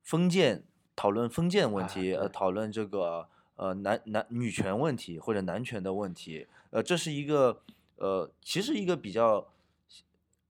[0.03, 0.63] 封建
[0.95, 7.63] 讨论封建问题，呃，讨论这个呃男男女权问题或者男权的问题，呃，这是一个
[7.95, 9.47] 呃其实一个比较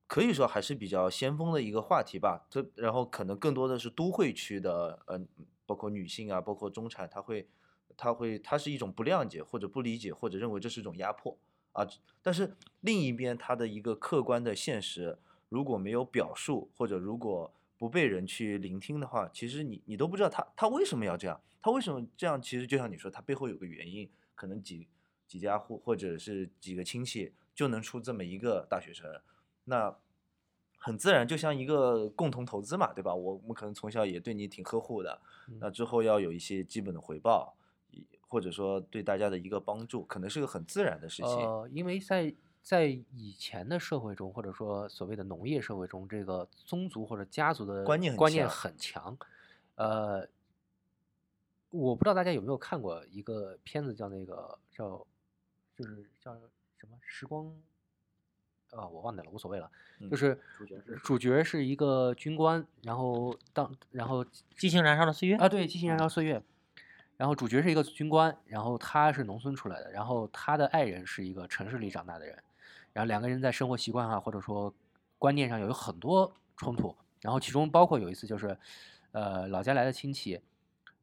[0.05, 2.45] 可以说还是比较先锋的一个话题吧。
[2.49, 5.25] 这然后可能更多的是都会区的，嗯、
[5.69, 7.47] 包括女性啊，包括中产，他会，
[7.95, 11.37] 他会，他是一种不谅解或者不理解，或者认为这是一种压迫
[11.73, 11.87] 啊。
[12.23, 22.41] 但是另一边，他的一个客观的现实，如果没有表述，或者如果不被人去聆听的话，其实你你都不知道他他为什么要这样，他为什么这样？
[22.41, 24.87] 其实就像你说，他背后有个原因，可能几
[25.27, 29.21] 几家户或者是几个亲戚就能出这么一个大学生，
[29.65, 29.95] 那
[30.79, 33.13] 很自然就像一个共同投资嘛，对吧？
[33.13, 35.21] 我我们可能从小也对你挺呵护的，
[35.59, 37.53] 那之后要有一些基本的回报，
[38.27, 41.31] 或者说对大家的一个帮助，可能是个很自然的事情。
[41.31, 49.17] 呃，因为在在以前的社会中，或者说所谓的农业社会中，这个宗族或者家族的观念观念很强。
[49.75, 50.27] 呃，
[51.71, 55.05] 我不知道大家有没有看过一个片子，叫那个叫
[55.75, 56.33] 就是叫
[56.77, 57.53] 什么时光
[58.71, 59.69] 啊，我忘掉了，无所谓了。
[59.99, 64.23] 嗯就是主角是主角是一个军官，然后当然后
[64.57, 66.39] 激情燃烧的岁月啊，对，《激情燃烧岁月》。
[67.17, 72.33] 然后主角是一个军官，然后他是农村出来的，然后他的爱人是一个城市里长大的人，
[72.93, 74.73] 然后两个人在生活习惯啊，或者说
[75.17, 76.95] 观念上有很多冲突。
[77.21, 78.57] 然后其中包括有一次就是，
[79.11, 80.39] 呃，老家来的亲戚，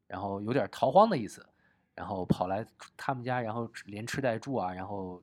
[0.07, 1.45] 然后有点逃荒的意思，
[1.93, 2.65] 然后跑来
[2.97, 5.21] 他们家，然后连吃带住啊，然后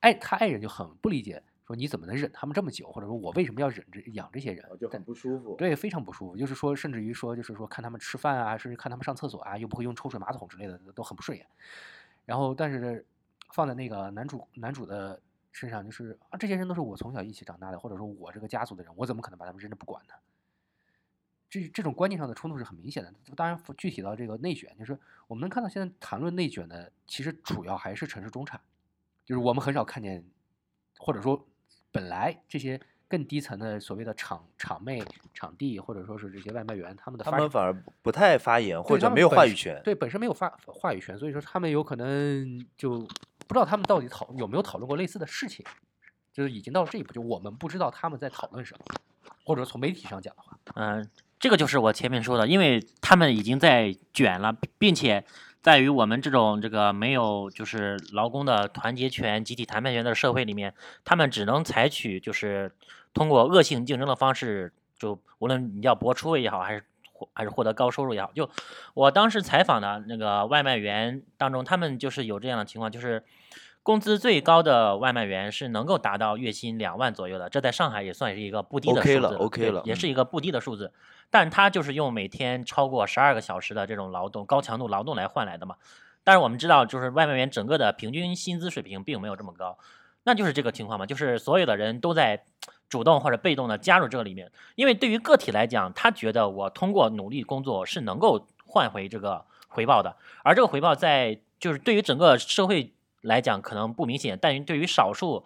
[0.00, 4.64] 爱他爱人就很不理解，说你怎么能忍他们这么久，或者说我为什么要忍着养这些人？
[4.78, 5.54] 就很不舒服。
[5.56, 6.36] 对，非常不舒服。
[6.36, 11.46] 就是说，甚至于说，就是说，看他们吃饭啊，甚至看他们上厕所啊，又不会用抽水马桶之类的，都很不顺眼。
[12.24, 13.06] 然后，但是
[13.52, 15.20] 放在那个男主男主的
[15.52, 20.14] 身上，就是啊，这些人都是我从小一起长大的，或者说我这个家族的人，我怎么可能把他们扔着不管呢？
[21.48, 23.12] 这这种观念上的冲突是很明显的。
[23.34, 28.60] 当然，具体到这个内卷，就是我们能看到现在谈论内卷的，其实主要还是城市中产，
[29.30, 30.24] 就是我们很少看见，
[30.98, 31.46] 或者说
[31.92, 35.00] 本来这些更低层的所谓的场场妹、
[35.32, 39.80] 场地，或者说是这些外卖员，他们的发展他们反而不太发言，或者没有话语权。
[39.84, 42.98] 对，本身没有发话语权，所以说他们有可能就
[43.46, 45.64] 不知道他们到底讨有没有讨论过类似的事情，
[46.32, 48.84] 就是已经到了这一步，就我们不知道他们在讨论什么，
[49.44, 55.24] 或者从媒体上讲的话，嗯、这个就是我前面说的，因为他们已经在卷了，并且
[55.62, 62.72] 在于我们这种这个没有就是劳工的团结权、集体谈判权的社会里面，他们只能采取就是
[63.12, 68.48] 通过恶性竞争的方式，就无论你要博出位也好，还是获还是获得高收入也好，就
[68.94, 73.24] 我当时采访的那个外卖员当中，他们就是有这样的情况，就是。
[73.82, 80.92] 工资最高的外卖员是能够达到月薪两万左右的，这在上海也算是一个不低的 OK 数字了，OK 了嗯也是一个不低的数字。
[81.30, 85.76] 但他就是用每天超过十二个小时的这种劳动、高强度劳动来换来的嘛。
[86.24, 89.78] 但是我们知道，就是外卖员整个的平均薪资水平并没有这么高，
[90.24, 92.42] 那就是这个情况嘛，就是所有的人都在
[92.88, 94.50] 主动或者被动的加入这个里面。
[94.74, 105.44] 因为对于个体来讲，他觉得我通过努力工作是能够换回这个回报的，而这个回报在就是对于整个社会来讲可能不明显，但对于少数。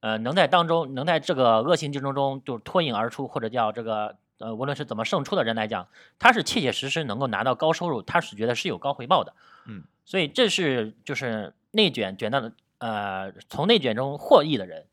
[0.00, 5.86] 呃，能在当中，能在这个恶性竞争中就脱颖而出，或者叫这个呃，无论是怎么胜出的人来讲，
[6.18, 9.34] 他是切切实实能够拿到高收入，他是觉得是有高回报的。
[9.66, 14.86] 嗯，所以这是就是内卷卷到的呃，从内卷中获益的人，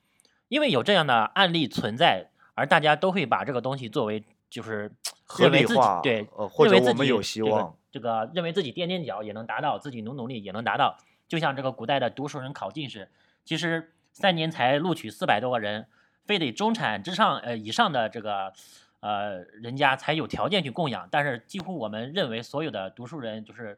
[0.47, 4.91] 因为有这样的案例存在，而大家都会把这个东西作为就是
[5.25, 10.97] 合认为自己理化对，呃或认为自己者我们有希这个望这个认为自己垫垫脚也能达到，自己努努力也能达到。
[11.27, 13.09] 就像这个古代的读书人考进士，
[13.43, 15.87] 其实三年才录取四百多个人，
[16.25, 18.53] 非得中产之上呃以上的这个
[19.01, 21.07] 呃人家才有条件去供养。
[21.11, 23.77] 但是几乎我们认为所有的读书人就是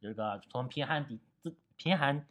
[0.00, 2.26] 这个从贫寒底子贫寒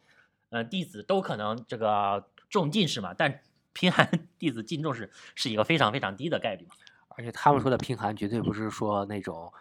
[0.50, 3.40] 呃弟子都可能这个中进士嘛，但
[3.72, 6.76] 贫寒弟子进中士是一个非常非常低的概率嘛。
[7.16, 9.52] 而且他们说的贫寒绝对不是说那种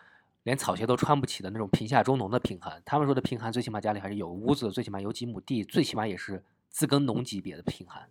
[0.43, 8.09] 连草鞋都穿不起的那种贫下中农的贫寒，他们说的贫寒最起码家里还是有屋子，最起码有几亩地，最起码也是自耕农级别的贫寒。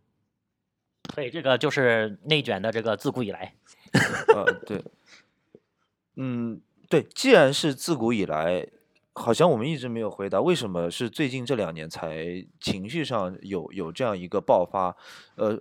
[1.12, 3.54] 所以这个就是内卷的这个自古以来。
[4.34, 4.82] 呃，对，
[6.16, 8.66] 嗯，对，既然是自古以来，
[9.12, 14.97] 好像我们一直没有回答，为什么是最近这两年才情绪上有有这样一个爆发？
[15.36, 15.61] 呃，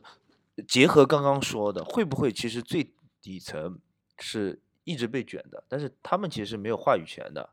[0.68, 3.80] 结合刚刚说的，会不会其实最底层
[4.20, 7.50] 是一直被卷的，但是他们其实是没有话语权的，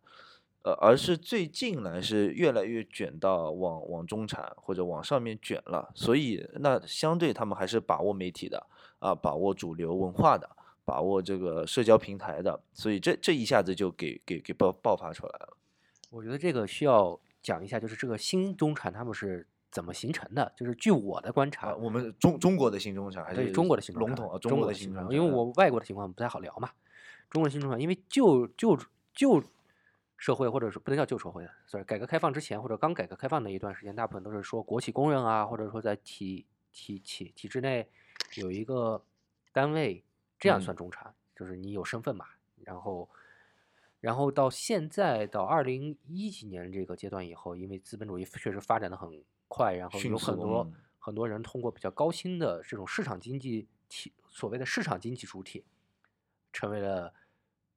[0.62, 8.66] 呃，而是最近来是越来越卷到往往中产或者往上面卷了，所以那相对他们还是把握媒体的
[8.98, 10.48] 啊，把握主流文化的，
[10.88, 15.56] 把握这个社交平台的，所以这这一下子就给给给爆爆发出来了。
[16.08, 20.50] 我觉得这个需要讲一下，就是这个新中产他们是怎么形成的？
[20.56, 26.70] 就是据我的观察，啊，我们中中国的新中产还是对中国的新中产笼统啊，中国的中产，新中产，因为我外国的情况不太好聊嘛。
[27.28, 28.78] 中国的新中产，因为旧旧
[29.12, 29.42] 旧
[30.16, 37.86] 社会或者是不能叫旧社会，sorry，改革开放之前或者刚改革开放那一段时间，大部分都是说国企工人啊，或者说在体体体体制内
[38.36, 39.04] 有一个
[39.52, 40.02] 单位，
[40.38, 42.26] 这样嗯算中产，就是你有身份嘛。
[42.64, 43.08] 然后，
[44.00, 55.64] 然后到现在到二零一几年这个阶段以后，因为资本主义确实发展的很快，然后有很多嗯很多人通过比较高薪的这种市场经济体，所谓的市场经济主体，
[56.52, 57.14] 成为了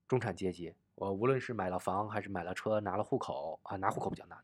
[0.07, 0.73] 中产阶级。
[0.95, 4.37] 我无论是买了房还是买了车，拿了户口啊，拿户口比较难。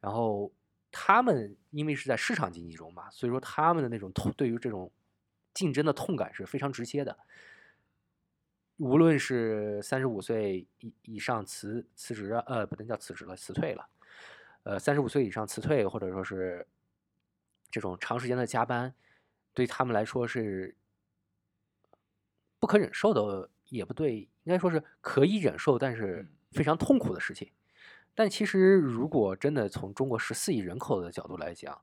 [0.00, 0.52] 然后
[0.92, 4.90] 他们因为是在市场经济中嘛，所以说他们的那种痛，对于这种
[5.54, 7.16] 竞争的痛感是非常直接的。
[8.76, 13.88] 无论是三十五岁以以上辞辞职啊，呃，不能叫辞职了，辞退了，
[14.64, 16.66] 呃，三十五岁以上辞退，或者说是
[17.70, 18.92] 这种长时间的加班，
[19.52, 20.76] 对他们来说是
[22.58, 27.52] 不可忍受的，也不对，应该说是可以忍受，但是非常痛苦的事情。
[28.12, 31.80] 但其实，如果真的从中国十四亿人口的角度来讲，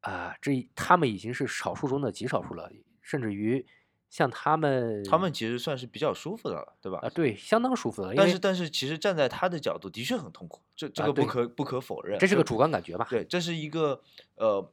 [0.00, 2.70] 啊、这他们已经是少数中的极少数了，
[3.06, 3.64] 甚至于
[4.10, 6.98] 像他们，他们其实算是比较舒服的了，对吧？
[7.02, 13.06] 啊、对，相当舒服了，但是但是其实站在他的角度，的确很痛苦，这这个不可不可否认，这是个主观感觉吧？
[13.08, 14.02] 对，这是一个
[14.34, 14.72] 呃，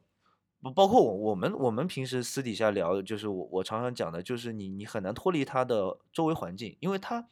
[0.64, 7.28] 不包括我我们我们平时私底下聊的，就是我我常常讲的，就是你你很难脱离他的周围环境，因为他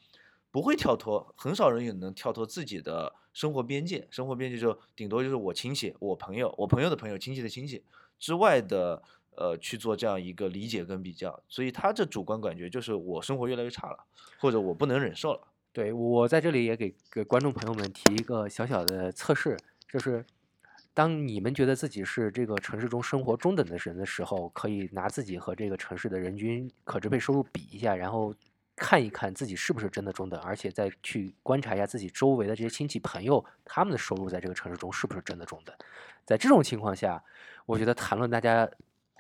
[0.51, 7.83] 不会跳脱，很少人也能跳脱自己的生活边界，生活边界就顶多就是我亲戚、我朋友、我朋友的朋友、亲戚的亲戚
[8.19, 9.01] 之外的。
[9.35, 13.97] 呃，去做这样一个理解跟比较，所以他这主观感觉就是我生活越来越差了，
[14.39, 15.47] 或者我不能忍受了。
[15.73, 19.57] 对，我在这里也给给观众朋友们提一个小小的测试，
[19.89, 20.25] 就是
[20.93, 28.35] 当你们觉得自己是这个城市中生活中等的人的时候，可以拿自己和这个城市的人均可支配收入比一下，然后
[28.75, 35.73] 看一看自己是不是真的中等，而且再去观察一下自己周围的这些亲戚朋友，他们的收入在这个城市中是不是真的中等。
[36.25, 37.23] 在这种情况下，
[37.65, 38.69] 我觉得谈论大家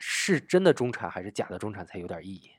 [0.03, 2.51] 是真的中产还是假的中产才有点意义。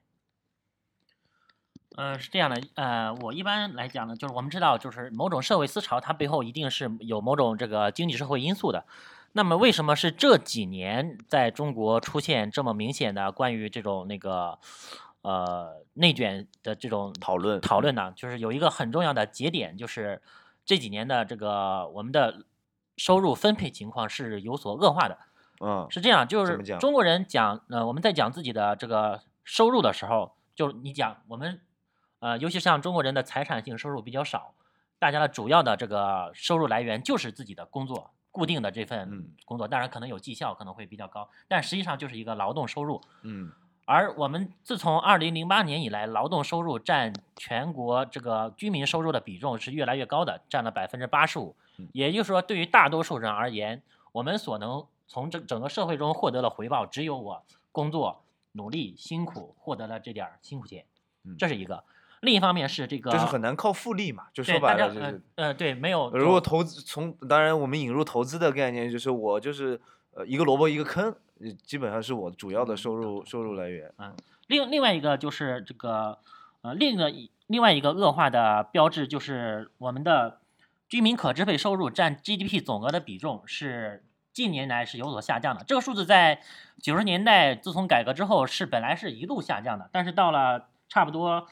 [1.97, 8.87] 呃，是这样的，呃，我一般来讲呢，就是我们知道，就是某种社会思潮，它背后一定是有某种这个经济社会因素的。
[9.33, 14.59] 那么，为什么是这几年在中国出现这么明显的关于这种那个
[15.21, 18.13] 呃内卷的这种讨论讨论呢？
[18.17, 20.23] 就是有一个很重要的节点，就是
[20.65, 22.47] 这几年的这个我们的
[22.97, 25.19] 收入分配情况是有所恶化的。
[25.65, 31.61] 嗯，是这样，就是中国人讲，呃，我们在讲自己的这个收入的时候，就是你讲我们，
[32.19, 34.55] 呃，尤其像中国人的财产性收入比较少，
[34.99, 43.01] 大家的主要的这个收入来源就是自己的工作，固定的这份嗯工作，当然可能有绩效可能会比较高，但实际上就是一个劳动收入。
[43.23, 43.53] 嗯
[43.85, 51.89] 而我们自从二零零八年以来，劳动收入占全国这个居民收入的比重是越来越高的，占了百分之八十五嗯。
[51.93, 53.83] 也就是说，对于大多数人而言，
[54.13, 60.87] 我们所能从整整个社会中获得了回报，只有我工作努力辛苦获得了这点儿辛苦钱
[61.27, 61.85] 嗯，这是一个。
[62.21, 69.79] 另一方面是这个，就是很难靠复利嘛，就说白了就是呃呃对没有如果投资从当然我们引入投资的概念，就是我就是
[70.15, 73.93] 呃一个萝卜一个坑，呃基本上是我主要的收入收入来源。
[73.99, 76.19] 嗯另另外一个就是这个，
[76.63, 77.13] 呃，另一个
[77.49, 80.41] 另外一个恶化的标志就是我们的
[80.89, 85.65] 居民可支配收入占 GDP 总额的比重是近年来是有所下降的。
[85.65, 86.43] 这个数字在
[86.81, 91.47] 九十年代自从改革之后是本来是一路下降的，但是到了差不多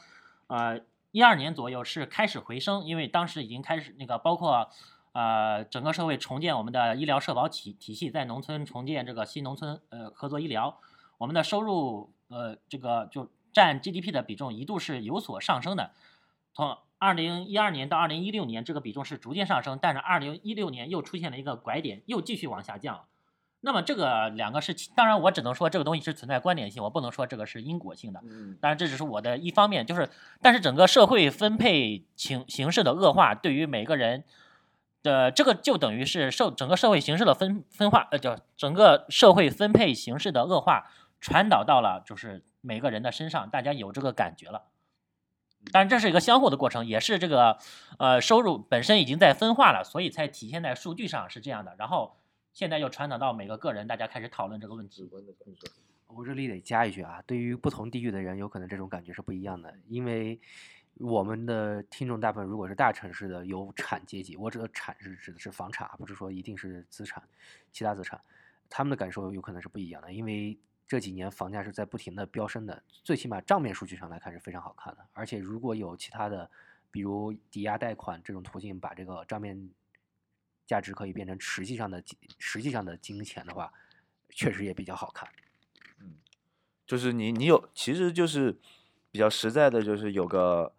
[0.47, 4.69] 呃一二年左右是开始回升，因为当时已经开始那个包括。
[5.13, 10.79] 呃，整个社会重建我们的医疗社保体体系，在农村重建这个新农村呃合作医疗，
[11.17, 15.91] 我们的收入呃这个就占 GDP 的比重一度是有所上升的，
[16.53, 23.05] 从二零一二年到二零一六年这个比重是逐渐上升，但是二零一六年又出现了一个拐点，又继续往下降了。
[23.61, 28.21] 那么这个两个是其，当然我只能说这个东西是存在关联性，我不能说这个是因果性的。
[28.23, 30.07] 嗯当然这只是我的一方面，就是
[30.43, 34.23] 但是整个社会分配形形势的恶化，对于每个人
[35.01, 44.65] 的这个就等于是受整个社会形势的分分化，呃，叫整个社会分配形势的恶化传导到了就是每个人的身上，大家有这个感觉了。
[45.71, 47.57] 当然这是一个相互的过程，也是这个
[47.99, 51.75] 呃收入本身已经在分化了，所以才体现在数据上是这样的。
[51.77, 52.17] 然后
[52.53, 55.09] 现在又传导到每个个人，大家开始讨论这个问题。
[56.07, 60.39] 我这里得加一句啊，对于不同地域的人，有可能这种感觉是不一样的，因为
[60.95, 67.23] 我们的听众大部分如果是大城市的有产阶级，我指的产是指的是房产啊，不是说一定是资产，
[67.71, 68.19] 其他资产。
[68.69, 70.59] 他们的感受有可能是不一样的，因为
[70.91, 75.07] 这几年房价是在不停的飙升的，最起码账面数据上来看是非常好看的。
[75.13, 76.51] 而且如果有其他的，
[76.91, 79.69] 比如抵押贷款这种途径，把这个账面
[80.67, 82.03] 价值可以变成实际上的
[82.39, 83.71] 实际上的金钱的话，
[84.31, 85.29] 确实也比较好看。
[86.01, 86.15] 嗯
[86.85, 88.59] 就是你你有，其实就是
[89.11, 90.73] 比较实在的，就是有个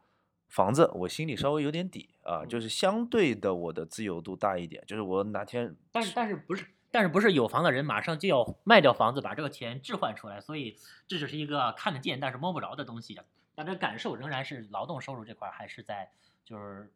[0.46, 10.76] 房子，我心里稍微有点底啊，就是相对的我的自由度大一点，就是我哪天但是但是不是，但是不是有房的人马上就要卖掉房子，把这个钱置换出来，所以
[11.08, 13.18] 这只是一个看得见但是摸不着的东西。
[13.54, 16.10] 但这感受仍然是劳动收入这块还是在
[16.44, 16.92] 就是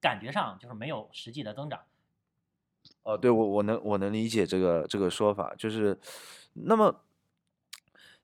[0.00, 1.80] 感觉上就是没有实际的增长。
[3.02, 5.98] 哦，对我我能我能理解这个这个说法，就是
[6.52, 7.02] 那么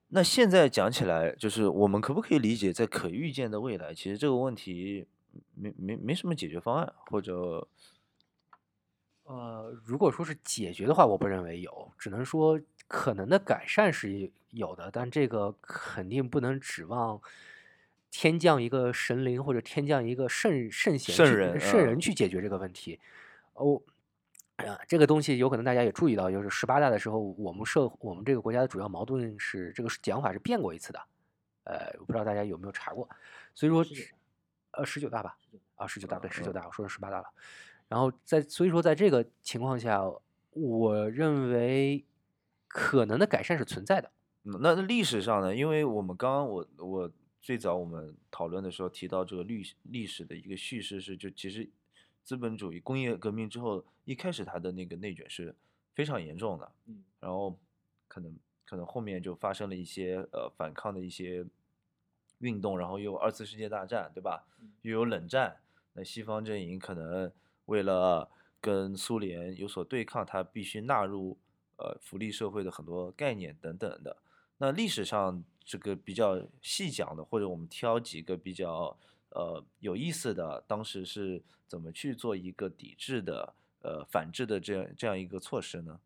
[0.08, 5.06] 那现在讲起来，就是我们可不可以理解，在可预见的未来，其实这个问题
[5.54, 7.66] 没没没什么解决方案，或者
[9.24, 17.20] 呃，如果说是解决的话，我不认为有，只能说可能的改善是有的，但这个肯定不能指望
[18.10, 23.00] 天降一个神灵或者天降一个圣圣贤去圣人圣啊人去解决这个问题。
[23.54, 23.80] 哦，
[24.56, 31.00] 啊，这个东西有可能大家也注意到，就是十八大的时候，我们社我们这个国家的主要矛盾是这个讲法是变过一次的，
[31.64, 33.08] 呃，我不知道大家有没有查过，
[33.54, 33.84] 所以说
[34.72, 35.36] 呃十九大吧，
[35.76, 37.26] 啊十九大对十九嗯大，我说是十八大了。
[37.88, 40.02] 然后在所以说在这个情况下，
[40.50, 42.04] 我认为
[42.66, 44.10] 可能的改善是存在的。
[44.44, 45.56] 嗯那那历史上呢？
[45.56, 47.10] 因为我们刚刚我我
[47.40, 51.66] 最早我们讨论的时候提到这个历历史的一个叙事是，就其实
[52.22, 55.54] 资本主义工业革命之后，一开始它的那个内卷是
[55.94, 57.58] 非常严重的，嗯，然后
[58.06, 61.46] 可能可能后面就发生了一些呃反抗的一些
[62.40, 64.46] 运动，然后又有二次世界大战，对吧？
[64.82, 65.56] 又有冷战，
[65.94, 67.32] 那西方阵营可能
[67.66, 71.36] 为了跟苏联有所对抗，他必须纳入
[71.76, 74.16] 呃福利社会的很多概念等等的。
[74.58, 78.96] 那历史上这个比较细讲的，或者我们挑几个比较
[79.30, 86.00] 呃有意思的，当时是怎么去做一个抵制的呃反制的这样这样一个措施呢？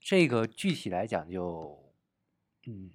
[0.00, 1.78] 这个具体来讲就，
[2.66, 2.90] 嗯，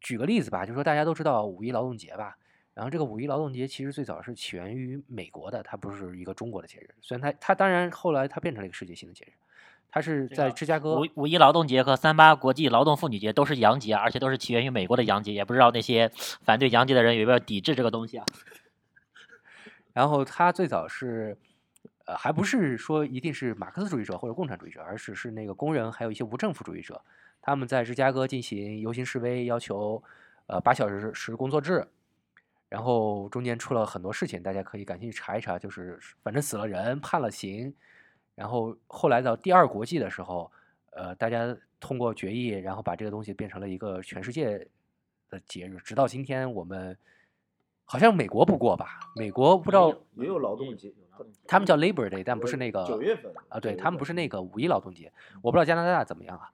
[0.00, 2.36] 举个例子吧，就说大家都知道五一劳动节吧，
[2.74, 9.32] 然后这个五一劳动节其实最早是起源于美国的，它不是一个中国的节日，虽然它它当然后来它变成了一个世界性的节日，
[9.90, 16.10] 它是在芝加哥五五一劳动节和三八国际劳动妇女节都是洋节，而且都是起源于美国的洋节，也不知道那些
[16.42, 18.24] 反对洋节的人有没有抵制这个东西啊？
[19.92, 21.36] 然后他最早是，
[22.04, 27.02] 呃，还不是说一定是马克思主义者或者共产主义者，而是是那个工人还有一些无政府主义者，
[27.42, 30.00] 他们在芝加哥进行游行示威，要求
[30.46, 31.86] 呃八小时时工作制，
[32.70, 37.74] 然后中间出了很多事情，大家可以感兴趣查一查，就是反正死了人，判了刑，
[38.36, 40.50] 然后后来到第二国际的时候，
[40.92, 44.68] 呃，大家通过决议，然后把这个东西变成了一个全世界
[45.28, 46.96] 的节日，直到今天我们
[47.84, 49.00] 好像美国不过吧？
[49.16, 50.94] 美国不知道也有劳动节
[51.46, 55.12] 他们叫 Labor Day，但不是那个九月份啊，对他们不是那个五一劳动节，
[55.42, 56.50] 我不知道加拿大怎么样啊。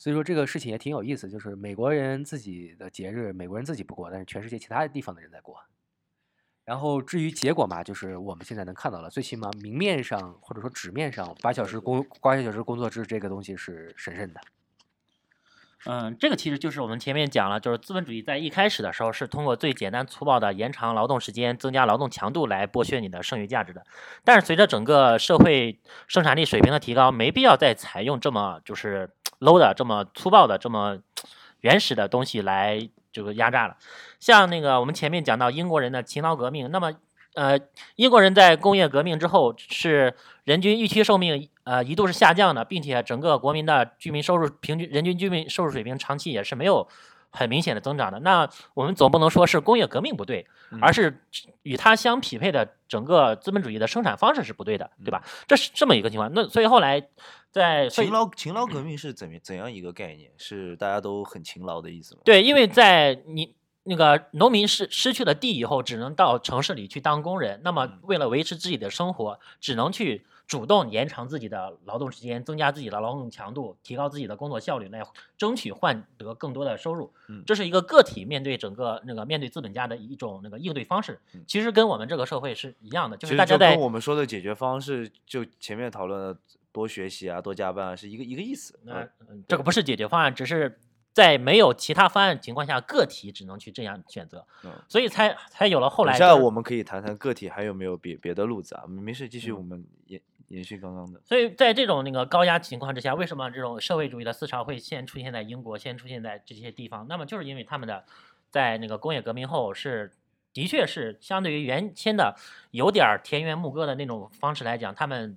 [0.00, 5.60] 所以说这个事情也挺有意思，就是美国人自己的节日，美国人自己不过，但是全世界其他地方的人在过。
[6.64, 14.40] 然后至于结果嘛，就是我们现在能看到了，最起码明面上或者说纸面上，八小时工八小时工作制这个东西是神圣的。
[15.86, 23.82] 嗯，这个其实就是我们前面讲了，就是资本主义在一开始的时候是通过最简单粗暴的延长劳动时间、增加劳动强度来剥削你的剩余价值的。
[24.22, 29.08] 但是随着整个社会生产力水平的提高，没必要再采用这么就是
[29.38, 30.98] low 的、这么粗暴的、这么
[31.60, 33.76] 原始的东西来这个压榨了。
[34.18, 36.92] 像那个我们前面讲到英国人的勤劳革命，那么
[37.34, 37.58] 呃，
[37.96, 40.14] 英国人在工业革命之后是
[40.44, 46.88] 人均预期寿命呃一度是下降的，并且整个国民的居民收入平均人均居民收入水平长期也是没有
[47.30, 48.18] 很明显的增长的。
[48.20, 50.44] 那我们总不能说是工业革命不对，
[50.80, 51.22] 而是
[51.62, 55.22] 与它相匹配的整个资本主义的生产方式是不对的，对吧？
[55.46, 56.30] 这是这么一个情况。
[56.34, 57.00] 那所以后来
[57.52, 60.32] 在勤劳勤劳革命是怎么怎样一个概念？
[60.36, 62.22] 是大家都很勤劳的意思吗？
[62.24, 63.54] 对，因为在你
[63.90, 67.60] 那个农民失失去了地以后，只能到城市里去当工人。
[67.64, 75.02] 那么嗯为了维持自己的生活，只能去主动延长自己的劳动时间，增加自己的劳动强度，提高自己的工作效率，来
[75.36, 77.12] 争取换得更多的收入。
[77.28, 81.42] 嗯这是一个个体面对整个那个面对资本家的一种那个应对方式嗯。
[81.48, 86.38] 其实跟我们这个社会是一样的，就是大家在跟我们说的解决方式，就前面讨论的
[86.70, 88.78] 多学习啊、多加班啊，是一个一个意思。
[88.84, 89.04] 那
[89.48, 90.78] 这个不是解决方案，只是
[91.12, 98.84] 在没有其他方案情况下，个体只能去这样选择，嗯所以才才有了后来等下就是我们可以谈谈个体还有没有别别的路子啊？
[98.86, 101.20] 没没事，继续，嗯我们延延续刚刚的。
[101.24, 107.06] 所以在这种那个高压情况之下，为什么这种社会主义的思潮会先出现在英国，先出现在这些地方？
[107.08, 108.04] 那么就是因为他们的
[108.50, 110.12] 在那个工业革命后是
[110.52, 112.36] 的确是相对于原先的
[112.70, 115.36] 有点儿田园牧歌的那种方式来讲，他们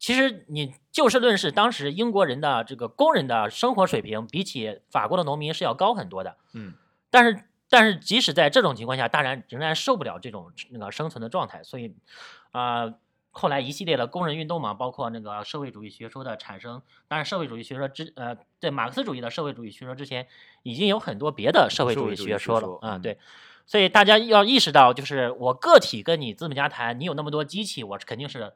[0.00, 6.36] 其实你就事论事，当时英国人的这个工人的生活水平比起法国的农民是要高很多的。
[6.54, 6.72] 嗯，
[7.10, 11.94] 但是但是即使在这种情况下，大然仍然受不了这种那个生存的状态，所以
[12.50, 12.94] 啊、呃
[13.32, 20.26] 后来一系列的工人运动嘛，包括那个社会主义学说的产生，当然社会主义学说之呃，在马克思主义的社会主义学说之前，
[20.64, 23.18] 已经有很多别的社会主义学学说了嗯对。
[23.66, 28.52] 所以大家要意识到，就是我个体跟你资本家谈，你有那么多机器，我肯定是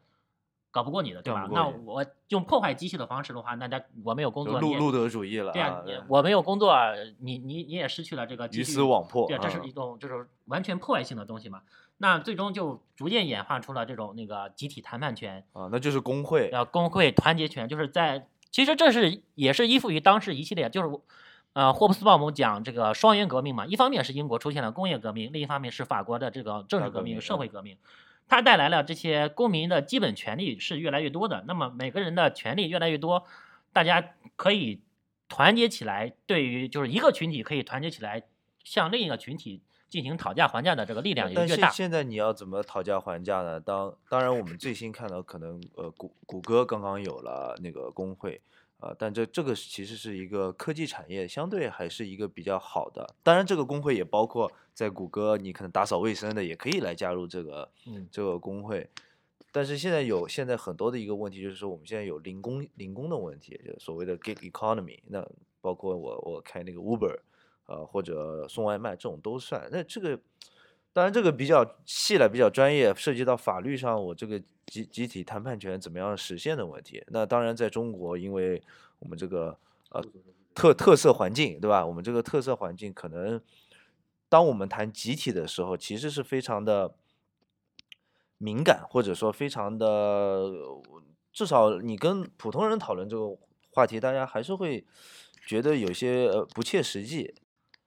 [0.75, 1.49] 搞不过你的，对吧？
[1.53, 6.77] 那我用破坏机器的方式的话，那家我没有工作，路路德主义了对呀、啊，你我没有工作，
[7.20, 9.29] 你你你也失去了这个鱼死网破。
[9.29, 11.62] 对，这是啊一种就是完全破坏性的东西嘛。
[11.99, 16.49] 那最终就逐渐演化出了这种那个集体谈判权，啊，那就是工会。
[16.49, 20.91] 啊工会团结权，就是在其实这是也是依附于当时一系列就是。
[21.55, 27.79] 呃，霍布斯鲍姆讲这个双元革命嘛，一方面是英国出现了工业革命，另一方面是法国的这个政治革命、社会革命，
[28.29, 31.45] 它带来了这些公民的基本权利是越来越多的。
[31.47, 33.27] 那么每个人的权利越来越多，
[33.72, 34.81] 大家可以
[35.29, 38.25] 团结起来，对于就是一个群体可以团结起来，
[38.64, 41.68] 向另一个群体进行讨价还价的这个力量也越大。
[41.68, 43.61] 现现在你要怎么讨价还价呢？
[43.61, 48.41] 当当然，我们最新看到可能呃谷谷歌刚刚有了那个工会
[48.85, 53.14] 啊、呃但这这个其实是一个科技产业，相对还是一个比较好的。
[53.22, 58.89] 当然，这个工会也包括在谷歌，你可能打扫卫生的也可以来加入这个嗯这个工会。
[59.51, 64.99] 但是现在有现在很多的一个问题就是说，我们现在有零工零工的问题，就是所谓的 gig economy。
[65.07, 65.26] 那
[65.61, 67.16] 包括我我开那个 Uber，
[67.66, 69.66] 呃或者送外卖这种都算。
[69.70, 70.18] 那这个
[70.95, 77.03] 当然这个比较细了，比较专业，涉及到法律上我这个集集体谈判权怎么样实现的问题。
[77.09, 78.62] 那当然在中国，因为
[79.01, 79.59] 我们这个
[79.90, 80.01] 呃
[80.55, 81.84] 特特色环境，对吧？
[81.84, 83.40] 我们这个特色环境可能，
[84.28, 86.95] 当我们谈集体的时候，其实是非常的
[88.38, 90.49] 敏感，或者说非常的，
[91.32, 93.36] 至少你跟普通人讨论这个
[93.72, 94.86] 话题，大家还是会
[95.45, 97.34] 觉得有些呃不切实际。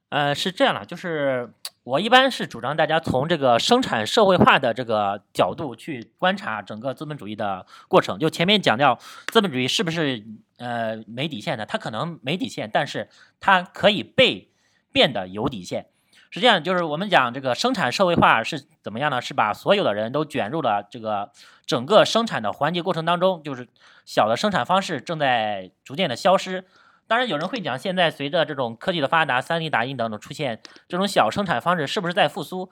[0.10, 1.52] 呃，是这样的，就是
[1.84, 8.18] 我一般是主张大家从这个生产社会化的这个角度去观察整个资本主义的过程。
[8.18, 8.98] 就前面讲到，
[9.28, 10.24] 资本主义是不是
[10.58, 11.66] 呃没底线的？
[11.66, 13.10] 它可能没底线，但是
[13.42, 14.50] 它可以被
[14.94, 15.88] 变得有底线。
[16.30, 19.22] 实际上，就是我们讲这个生产社会化是怎么样呢？
[19.22, 21.32] 是把所有的人都卷入了这个
[21.66, 23.68] 整个生产的环节过程当中，就是
[24.06, 26.66] 小的生产方式正在逐渐的消失。
[27.08, 32.70] 当然，有人会讲，现在随着这种科技的发达，3D 打印等等出现，这种小生产方式是不是在复苏？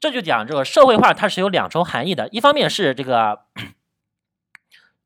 [0.00, 2.28] 这就讲这个社会化，它是有两重含义的。
[2.28, 3.40] 一方面是这个，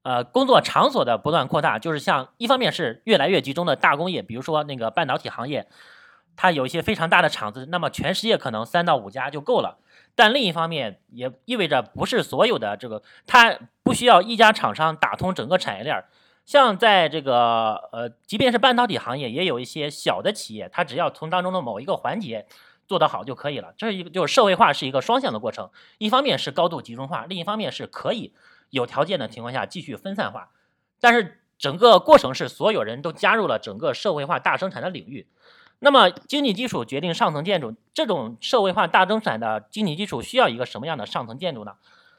[0.02, 5.68] 呃，工作场所的不断扩大，就是像一方面是越来越集中的大工业，比如说那个半导体行业，
[6.36, 9.78] 它有一些非常大的厂子，那么全世界可能三到五家就够了。
[10.14, 16.06] 但另一方面也意味着不是所有的这个，它不需要一家厂商打通整个产业链儿。
[16.51, 22.48] 像在这个呃，即便是半导体行业，也有一些小的企业，它只要从当中的某一个环节
[22.88, 23.72] 做得好就可以了。
[23.76, 28.34] 这是一个就是社会化是一个双向的过程，一方面是高度集中化，另一方面是可以
[28.70, 30.48] 有条件的情况下继续分散化。
[30.98, 35.28] 但是整个过程是所有人都加入了整个社会化大生产的领域。
[35.78, 41.74] 那么经济基础决定上层建筑，这种社会化大生产的经济基础需要一个什么样的上层建筑呢？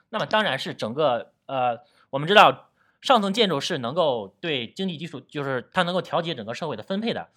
[0.07, 1.79] 那么当然是整个呃，
[2.11, 2.69] 我们知道。
[3.01, 7.29] 上层建筑是能够对经济基础，就是它能够调节整个社会的分配的。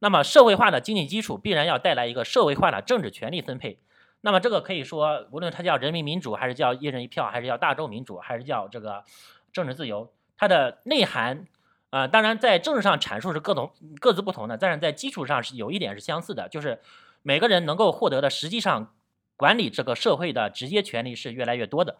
[0.00, 3.78] 那么社会化的经济基础必然要带来一个社会化的政治权力分配。
[4.22, 9.04] 那么这个可以说，无论它叫人民民主，还是叫一人一票，还是叫大众民主，还是叫这个
[9.52, 11.46] 政治自由，它的内涵，
[11.90, 16.80] 呃，当然在政治上阐述是各种各自不同的，但是在基础上是有一点是相似的，就是
[17.22, 18.92] 每个人能够获得的实际上
[19.36, 21.98] 管理这个社会的直接权利是越来越多的。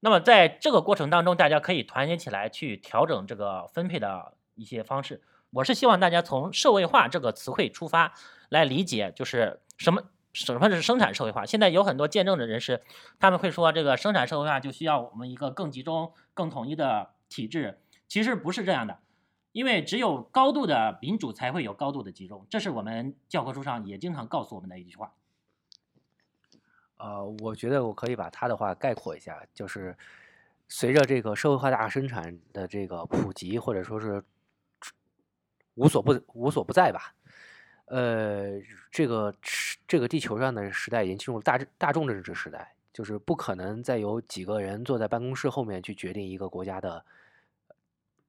[0.00, 5.22] 那么在这个过程当中，大家可以团结起来去调整这个分配的一些方式。
[5.50, 8.12] 我是希望大家从社会化这个词汇出发
[8.48, 11.46] 来理解，就是什么什么是生产社会化。
[11.46, 12.82] 现在有很多见证的人士，
[13.18, 17.80] 他们会说这个生产社会化就需要我们一个更集中、更统一的体制。
[18.06, 18.98] 其实不是这样的，
[19.52, 25.14] 因为只有高度的民主才会有高度的集中，这是我们教科书上也经常告诉我们的一句话。
[26.98, 29.96] 呃，我觉得我可以把他的话概括一下，就是
[30.68, 34.22] 随着这个社会化大生产的这个普及，或者说是
[35.74, 37.14] 无所不无所不在吧，
[37.84, 39.34] 呃，这个
[39.86, 47.04] 这个地球上的时代已经进入大大众政治时代，就是不可能再有几个人坐在办公室后面去决定一个国家的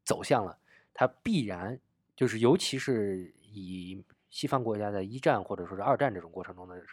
[0.04, 0.58] 走向了，
[0.94, 1.80] 它必然
[2.16, 6.84] 就是，尤其是以西方国家在一战或者说是二战这种过程中的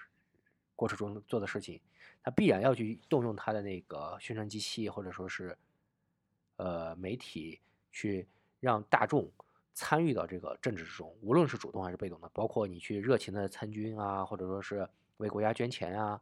[0.76, 1.80] 过程中做的事情，
[2.22, 5.56] 他必然要去动用他的那个宣传机器或者说是
[6.56, 7.60] 呃媒体
[7.92, 8.26] 去
[8.60, 9.30] 让大众
[9.72, 16.20] 参与到这个政治之中，无论是主动还是被动的，包括你去热情的参军啊，或者说是为国家捐钱啊，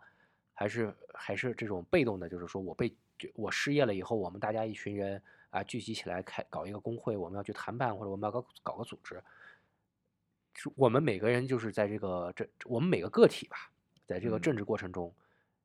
[0.55, 2.95] 还是还是这种被动的，就是说我被
[3.35, 9.23] 我失业了以后，我们大家一群人啊聚集起来开搞一个工会，我们要去谈判或者我们要搞搞个组织，
[10.75, 13.71] 我们每个人就是在这个这我们每个个体吧，
[14.07, 15.15] 在这个嗯政治过程中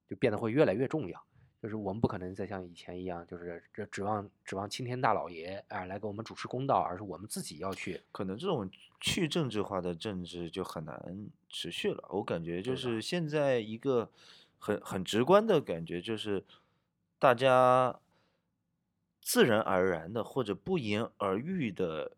[0.08, 1.24] 就变得会越来越重要。
[1.60, 8.70] 就是我们不可能再像以前一样，就是这指望指望青天大老爷啊来给我们主持公道，而是我们自己要去可能这种
[9.02, 12.08] 去政治化的政治就很难持续了。
[12.10, 14.12] 我感觉就是现在一个
[14.60, 16.46] 很很直观的感觉，就是
[17.18, 18.00] 大家
[19.20, 22.16] 自然而然的或者不言而喻的，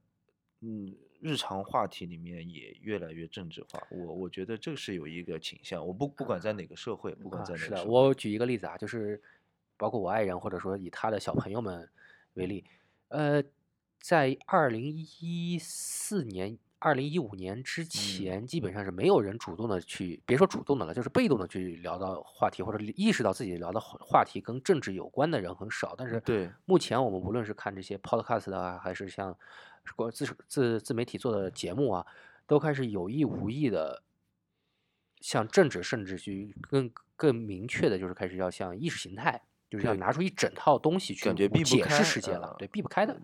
[0.59, 3.81] 嗯，日常话题里面也越来越政治化。
[3.89, 5.85] 我我觉得这是有一个倾向。
[5.85, 9.21] 我不不管在哪个社会，不管在哪个社会，我举一个例子啊，就是
[9.77, 11.89] 包括我爱人，或者说以他的小朋友们
[12.33, 12.63] 为例，
[13.09, 13.43] 呃，
[14.01, 25.95] 在二零一四年、二零一五年之前，基本上是没有人主动的去，别说主动的了，就是被动的去聊到话题，或者意识到自己聊的话话题跟政治有关的人很少。
[25.97, 29.37] 但是对目前我们无论是看这些 podcast 啊，还是像
[29.95, 32.05] 国自自自媒体做的节目啊，
[32.45, 34.03] 都开始有意无意的
[35.19, 43.19] 向政治，甚至去更更明确的，就是开始要向意识形态，就是要拿出一整套东西去解开释世界了，啊对，避不开的，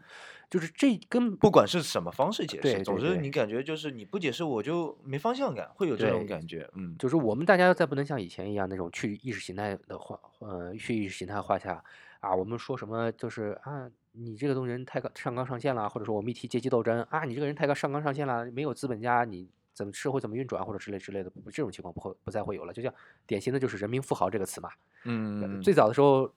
[0.50, 6.70] 就是这根不管是什么方式解释，总之你感觉就是你不解释我就没方向感，会有这种感觉。
[6.74, 11.84] 嗯，就是我们大家再不能像以前一样那种去意识形态的话，呃，去意识形态化下
[12.20, 22.72] 啊，我们说什么就是啊，你这个东西人太高上纲上线了，或者说我们一提阶级斗争啊，你这个人太高上纲上线了，没有资本家你怎么社会怎么运转或者之类之类的，这种情况不会不再会有了。
[22.72, 22.94] 就像
[23.28, 24.70] 典型的就是人民富豪这个词嘛，
[25.04, 26.32] 嗯，最早的时候，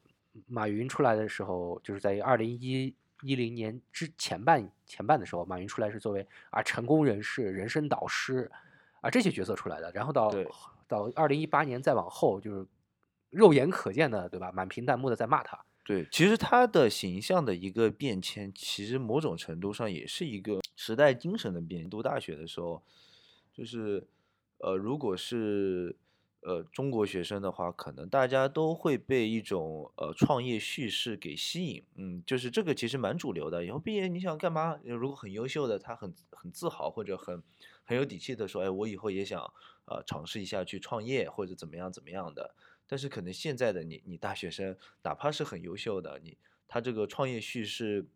[0.47, 8.51] 马云出来的时候，就是在二零一一零年之前半前半的时候，马云出来是作为啊成功人士、人生导师
[9.01, 9.91] 啊这些角色出来的。
[9.93, 10.33] 然后到
[10.89, 12.67] 到二零一八年再往后，就是
[13.31, 14.51] 肉眼可见的，对吧？
[14.53, 15.59] 满屏弹幕的在骂他。
[15.89, 21.89] 对，其实他的形象的一个变迁，其实某种程度上也是一个时代精神的变。
[21.89, 22.83] 读大学的时候，
[23.55, 24.07] 就是
[24.59, 25.97] 呃，如果是
[26.43, 31.83] 呃中国学生的话，可能大家都会被一种呃创业叙事给吸引。
[31.95, 33.65] 嗯，就是这个其实蛮主流的。
[33.65, 34.79] 以后毕业你想干嘛？
[34.85, 37.43] 如果很优秀的，他很很自豪或者很
[37.85, 39.41] 很有底气的说，哎，我以后也想
[39.87, 42.55] 呃尝试一下去创业或者怎么样怎么样的。
[42.89, 46.37] 但是可能现在的你，你大学生哪怕是很优秀的，你
[46.67, 48.07] 他这个创业叙事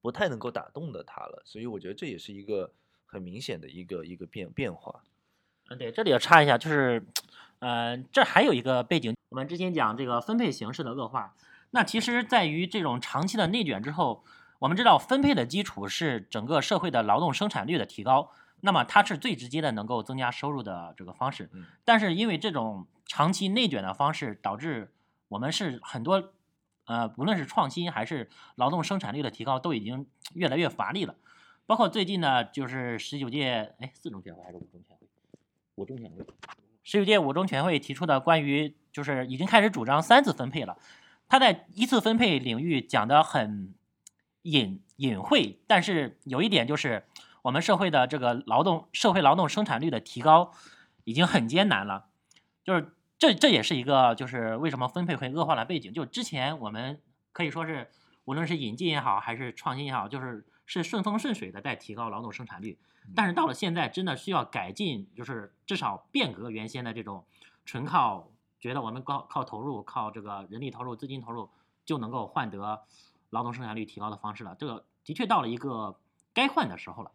[0.00, 2.72] 不太能够打动的他了，所以我觉得这也是一个
[3.04, 5.02] 很明显的一个一个变变化。
[5.68, 7.04] 嗯，对，这里要插一下，就是，
[7.58, 11.34] 呃，这还有一个背景，我们之前讲这个分配形式的恶化，
[11.70, 14.24] 那其实在于这种长期的内卷之后，
[14.58, 18.32] 我们知道分配的基础是整个社会的劳动生产率的提高，
[18.62, 24.92] 那么它是最直接的能够增加收入的这个方式嗯，但是因为这种长期内卷的方式，导致
[25.28, 26.32] 我们是很多，
[26.86, 31.14] 呃，不论是创新还是劳动生产率的提高，都已经越来越乏力了。
[31.66, 35.06] 包括最近呢，就是十九届哎四中全会还是五中全会，
[35.76, 36.26] 五中全会，
[36.82, 40.76] 十九届五中全会提出的关于就是已经开始主张三次分配了。
[41.28, 43.72] 他在一次分配领域讲的很
[44.42, 47.04] 隐隐晦，但是有一点就是
[47.42, 50.52] 我们社会的这个劳动社会劳动生产率的提高
[51.04, 52.06] 已经很艰难了，
[52.62, 55.92] 就是这这也是一个就是为什么分配会恶化的背景。
[55.92, 57.00] 就之前我们
[57.32, 57.90] 可以说是
[58.24, 62.78] 无论是引进也好，还是创新也好，就是是顺风顺水的在提高劳动生产率。
[63.16, 67.24] 但是到了现在，真的需要改进，就是至少变革原先的这种
[67.64, 68.30] 纯靠
[68.60, 71.48] 觉得我们靠靠投入、靠这个人力投入、资金投入
[71.84, 72.82] 就能够换得
[73.30, 74.54] 劳动生产率提高的方式了。
[74.58, 75.98] 这个的确到了一个
[76.34, 77.10] 该换的时候了。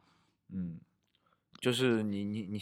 [0.51, 0.79] 嗯，
[1.59, 2.61] 就是你你你，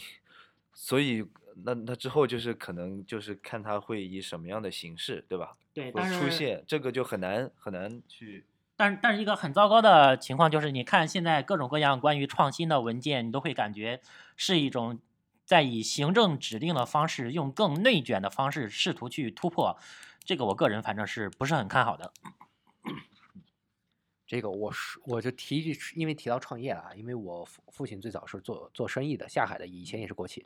[0.72, 1.26] 所以
[1.64, 5.56] 那那之后就是可能就是看他会以什么样的形式，对吧？
[5.72, 8.44] 对，会但是出现这个就很难很难去。
[8.76, 14.00] 但是但是一个很糟糕的情况就是，你看现在各种各样关于创新的文件，你都会感觉
[14.36, 14.98] 是一种
[15.44, 19.78] 在以行政指令的方式，用更内卷的方式试图去突破。
[20.24, 22.12] 这个我个人反正是不是很看好的。
[24.26, 30.44] 这个我是我就提一句，因为提到创业了啊，因为我父父亲最早是做做生意的，下海的，以前也是国企，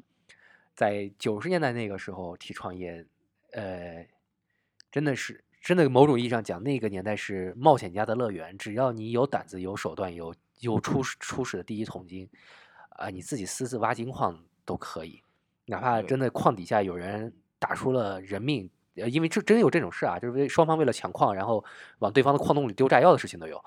[0.75, 3.07] 在九十年代那个时候提创业，
[3.53, 4.05] 呃，
[4.91, 12.29] 真的是真的某种意义上讲，那个年代是冒险家的乐园，只要你有胆子、有手段、有有出使出使的第一桶金，
[12.91, 15.23] 啊、你自己私自挖金矿都可以，
[15.67, 18.69] 哪怕真的矿底下有人打出了人命。
[19.01, 21.65] 呃，因为这真有这种事啊，就是为双方为了抢矿，然后
[22.01, 23.63] 往对方的矿洞里丢炸药的事情都有。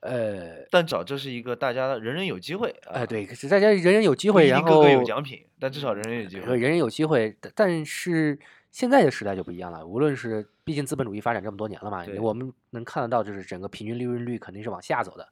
[0.00, 6.46] 呃，但至少这是一个大家人人有机会啊，哎，对，可是大家人人有机会，然后有奖品，但至少人人有机会。
[6.46, 8.38] 呃人人有机会，但但是
[8.70, 9.86] 现在的时代就不一样了。
[9.86, 15.26] 无论是毕竟资本主义发展这么多年了嘛，我们能看得到，就是整个平均利润率肯定是往下走的。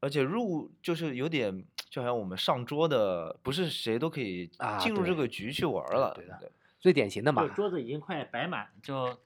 [0.00, 6.12] 而且入就是有点，就好像我们上桌的，不是谁都可以啊进入这个局去玩儿了。
[6.14, 6.52] 对对的
[6.84, 9.18] 最典型的嘛，桌子已经快摆满，就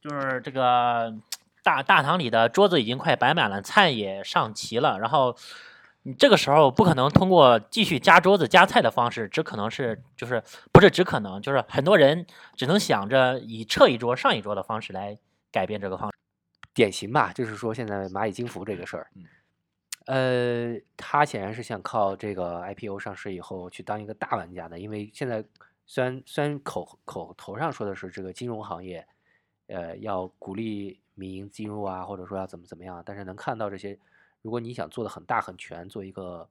[0.00, 1.14] 就是这个
[1.62, 5.36] 大大堂里的桌子已经快摆满了，菜也上齐了，然后
[6.02, 10.42] 你这个时候不可能通过继续加桌子加菜的方式，只可能是就是
[10.72, 12.26] 不是只可能，就是很多人
[12.56, 15.16] 只能想着以撤一桌上一桌的方式来
[15.52, 16.18] 改变这个方式。
[16.74, 25.44] 典型吧，就是说现在蚂蚁金服这个事儿嗯，呃，他显然是想靠这个 IPO 上市以后去当一个大玩家的，因为现在
[25.88, 29.08] 虽然虽然口口头上说的是这个金融行业，
[29.68, 33.98] 呃，要鼓励民营进入啊，或者说要怎么怎么样，但是能看到这些，
[34.42, 36.46] 如果你想做的很大很全，做一个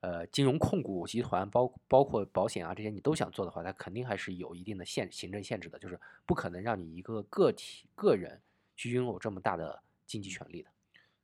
[0.00, 8.42] 呃金融控股集团，包包括保险啊这些你都想做的话，它肯定还是有一定的限行政限制的，就是不可能让你一个个体个人
[8.76, 10.68] 去拥有这么大的经济权利的。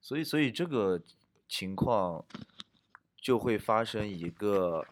[0.00, 0.98] 所以，所以这个
[1.46, 2.24] 情况
[3.14, 4.86] 就会发生一个，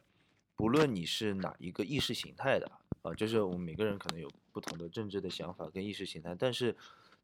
[0.58, 2.68] 不论你是哪一个意识形态的
[3.02, 6.76] 啊，就是我们每个人可能有不同的政治的想法跟意识形态，但是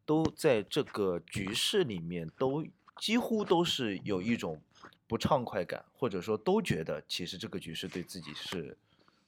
[0.06, 2.64] 都在这个局势里面都
[2.96, 4.62] 几乎都是有一种
[5.08, 8.78] 不畅快感，或者说都觉得其实这个局势对自己是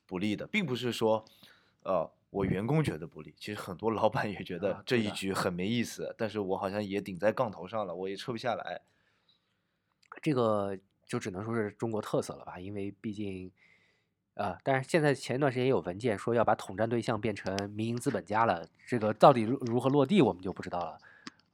[0.06, 1.24] 不利的，并不是说，
[1.82, 8.82] 呃，我员工觉得不利，其实很多老板也觉得这一局很没意思，但是我好像也顶在杠头上了，我也撤不下来。
[10.22, 13.50] 这个就只能说是中国特色了吧，因为毕竟，
[14.36, 20.98] 啊、但是现在前一段时间也有文件说要把统战对象变成民营资本家了，这个到底如何落地我们就不知道了。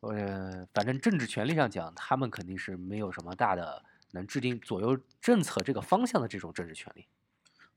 [0.01, 3.81] 呃，反正政治权力上讲，他们肯定是没有什么大的
[4.11, 7.07] 能制定左右政策这个方向的这种政治权利。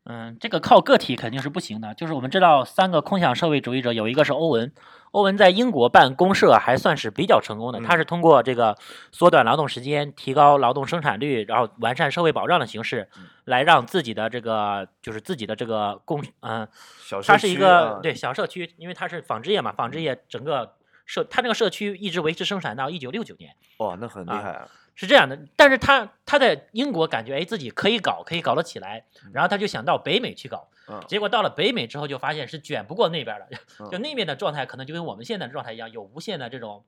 [0.08, 1.94] 嗯，这个靠个体肯定是不行的。
[1.96, 4.72] 就是我们知道，三个空想社会主义者有一个是欧文，
[5.10, 7.80] 欧文在英国办公社还算是比较成功的。
[7.82, 8.78] 他嗯是通过这个
[9.12, 13.10] 缩短劳动时间、提高劳动生产率，然后完善社会保障的形式，
[13.46, 16.68] 来让自己的这个就是自己的这个工，嗯、
[17.00, 20.76] 小社它是一个对小社区，因为它是纺织业嘛，纺织业整个
[21.08, 23.56] 社，它这个社区一直维持生产到一九六九年。
[23.78, 24.68] 哇，那很厉啊害啊！
[24.96, 31.04] 是这样的，但是他他在英国感觉哎自己可以搞，可以搞得起来，然后他就想到北美去搞，嗯。
[31.08, 33.58] 结果到了北美之后就发现是卷不过那边的，
[33.92, 36.84] 就嗯那边的状态可能就跟我们现在的状态一样，有无限的这种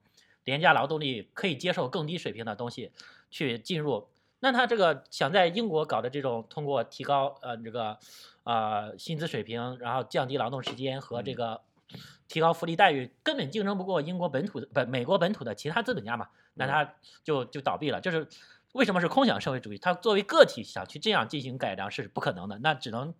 [0.45, 2.91] 廉价劳动力可以接受更低水平的东西
[3.29, 4.07] 去进入。
[4.39, 7.97] 那他这个想在英国搞的这种通过提高呃这个
[8.43, 11.35] 呃薪资水平，然后降低劳动时间和这嗯。
[11.35, 11.61] 个
[12.27, 18.01] 提高福利待遇，根本竞争不过英国本土的不美国本土的其他资本家嘛，那嗯他就就倒闭了。
[18.01, 18.27] 这是
[18.73, 19.77] 为什么是空想社会主义？
[19.77, 23.13] 他作为个体想去这样进行改良是不可能的，那只能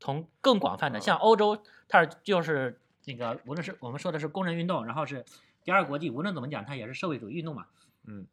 [0.00, 5.24] 从更广泛的，嗯像欧洲，它是就是那个无论是我们说的是工人运动，然后是
[5.62, 7.66] 第二国际，无论怎么讲，它也是社会主义运动嘛。
[8.04, 8.26] 嗯，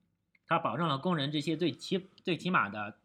[0.47, 2.95] 它保证了工人这些最起最起码的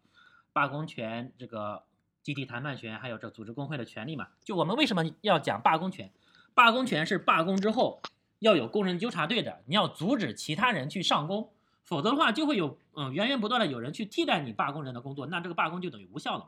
[0.53, 1.83] 罢工权、这个
[2.23, 4.29] 集体谈判权，还有这组织工会的权利嘛。
[4.45, 6.11] 就我们为什么要讲罢工权？
[6.55, 8.03] 罢工权是罢工之后
[8.39, 11.51] 要有工人纠察队的，你要阻止其他人去上工，
[11.85, 16.47] 否则的话就会有嗯源源不断的有人去替代你罢工人的工作，那这个罢工就等于无效了。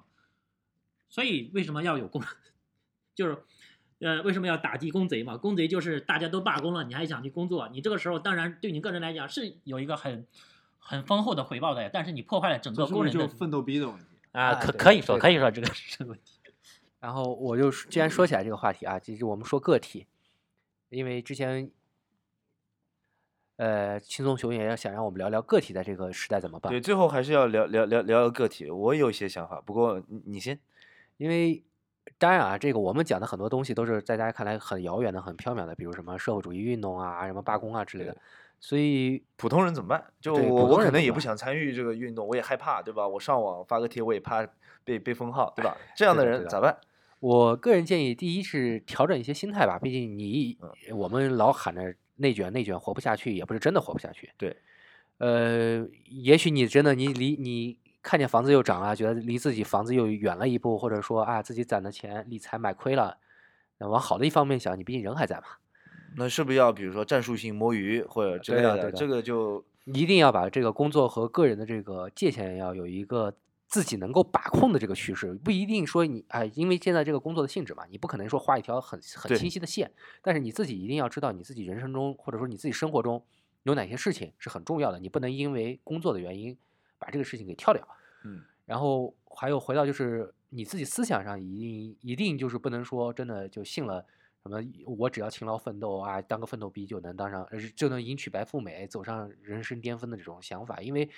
[1.08, 2.22] 所以为什么要有工？
[3.14, 3.38] 就是
[4.00, 5.36] 呃，为什么要打击工贼嘛？
[5.36, 10.26] 工贼就是大家都罢工了，你还想去工作，你这个时候当然对你个人来讲是有一个很
[10.78, 14.04] 很丰厚的回报的，但是你破坏了整个工人的就奋斗逼的问题？
[14.32, 16.33] 啊，可可以说可以说这个是个问题。
[17.04, 20.06] 然后我就既然说起来这个话题啊，其实我们说个体，
[20.88, 21.70] 因为之前，
[23.56, 26.72] 呃，轻松熊也要想让我们聊聊个体在这个时代怎么办。
[26.72, 28.70] 对，最后还是要聊聊聊聊聊个体。
[28.70, 30.58] 我有一些想法，不过你你先。
[31.18, 31.62] 因为
[32.16, 38.16] 当然啊，这个我们讲的很多东西都是在大家看来很遥远的、很缥缈的，比如什么社会主义运动啊、什么罢工啊之类的。
[38.60, 40.02] 所以普通人怎么办？
[40.22, 43.06] 就我我可能也不想参与这个运动，我也害怕，对吧？
[43.06, 44.48] 我上网发个帖，我也怕
[44.84, 45.76] 被被封号，对吧？
[45.94, 46.74] 这样的人咋办？
[47.24, 54.30] 我个人建议，第一是调整一些心态吧，毕竟你嗯我们老喊着内卷内卷活不下去，也不是真的活不下去。
[54.36, 54.54] 对，
[55.16, 63.16] 呃，也许你真的你离你看见房子又涨了，觉得离自己房子又远了一步，或者说啊自己攒的钱理财买亏了，
[63.78, 65.44] 那往好的一方面想，你毕竟人还在嘛。
[66.18, 68.74] 那是不是要比如说战术性摸鱼或者之类的？
[68.74, 73.34] 对的对的这个就一定要把这个工作和个人的这个界限要有一个
[73.74, 79.90] 自己能够把控的这个趋势，不一定说你哎，因为现在这个工作的性质嘛，你不可能说画一条很很清晰的线，
[80.22, 83.20] 但是你自己一定要知道你自己人生中或者说你自己生活中
[83.64, 86.56] 有哪些事情是很重要的，你不能因为工作的原因
[87.00, 87.84] 把这个事情给跳掉。
[88.22, 94.06] 嗯，然后还有回到就是你自己思想上一定一定就是不能说真的就信了
[94.44, 101.10] 什么我只要勤劳奋斗啊，当个奋斗逼就能当上呃就能迎娶白富美，走上人生巅峰的这种想法，因为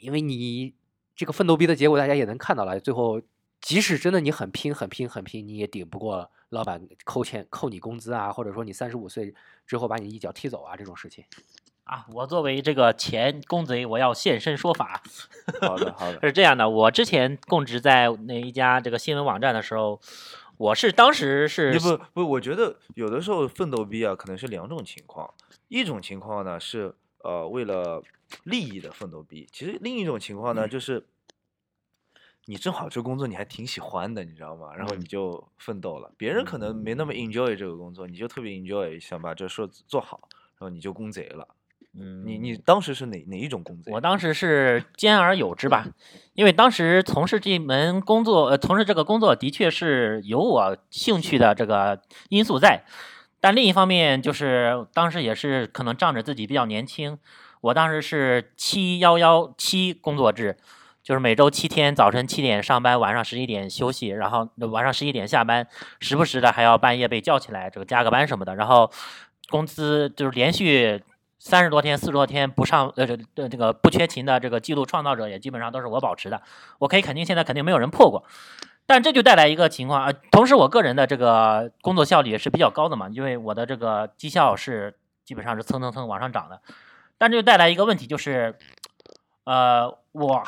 [0.00, 0.74] 因为你
[1.16, 3.20] 这个奋斗逼的结果大家也能看到了，最后
[3.60, 9.34] 即使真的你很拼很拼很拼，你也顶不过老板扣钱扣你工资啊，或者说你三十五岁
[9.66, 11.24] 之后把你一脚踢走啊这种事情。
[11.84, 15.00] 啊，我作为这个前公贼，我要现身说法。
[15.60, 20.00] 好的好的， 是这样的，我之前供职在那一家这个新闻网站的时候，
[20.56, 25.32] 我是当时是你不不，我觉得有的时候奋斗逼啊，可能是两种情况，
[25.68, 26.96] 一种情况呢是
[27.26, 28.02] 呃为了
[28.44, 31.06] 利益的奋斗逼，其实另一种情况呢就是。
[32.48, 34.72] 你正好这工作你还挺喜欢的，你知道吗？
[34.76, 36.12] 然后你就奋斗了。
[36.16, 41.48] 别人可能没那么 enjoy 这个工作，你就特别 enjoy，想把这事做好，然后你就攻贼了。
[41.98, 43.90] 嗯，你你当时是哪哪一种公贼？
[43.90, 45.88] 我当时是兼而有之吧，
[46.34, 52.84] 因为当时从事这门工作，呃，从事这个工作的确是有我兴趣的这个因素在，
[53.46, 57.16] 但另一方面就是当时也是可能仗着自己比较年轻，
[57.60, 60.56] 我当时是七幺幺七工作制，
[61.00, 65.64] 就是每周七天，早晨七点上班，晚上十一点休息，然后晚上十一点下班，
[66.00, 68.90] 时不时的还要半夜被叫起来，这个加个班什么的，然后
[69.48, 71.04] 工资就是连续。
[71.38, 76.42] 三十多天、四十多天不上，呃，这这这个不缺勤的这个记录创造者也基本上都是我保持的。
[76.78, 78.24] 我可以肯定，现在肯定没有人破过。
[78.86, 86.60] 但这就带来一个情况啊、同时我个人的这个工作效率也是比较高的嘛，因为我的这个绩效是基本上是蹭蹭蹭往上涨的。
[87.18, 88.56] 但这就带来一个问题，就是，
[89.44, 90.42] 呃，我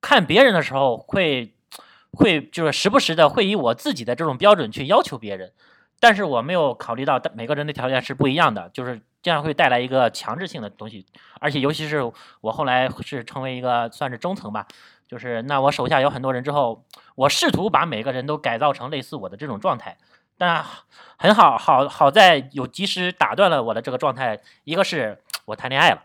[0.00, 1.54] 看别人的时候会
[2.12, 5.52] 会就是时不时的会以我自己的这种标准去要求别人，
[5.98, 11.04] 但是我没有考虑到每个人的条件是不一样的，就是这样会带来一个强制性的东西，
[11.40, 14.68] 而且尤其是我后来是成为一个算是中层吧，
[15.08, 16.84] 就是那我手下有很多人之后，
[17.14, 19.96] 我试图把每个人都改造成类似我的这种状态，
[20.36, 20.64] 但
[21.16, 26.02] 很好好好在有及时打断了我的这个状态，一个是我谈恋爱了，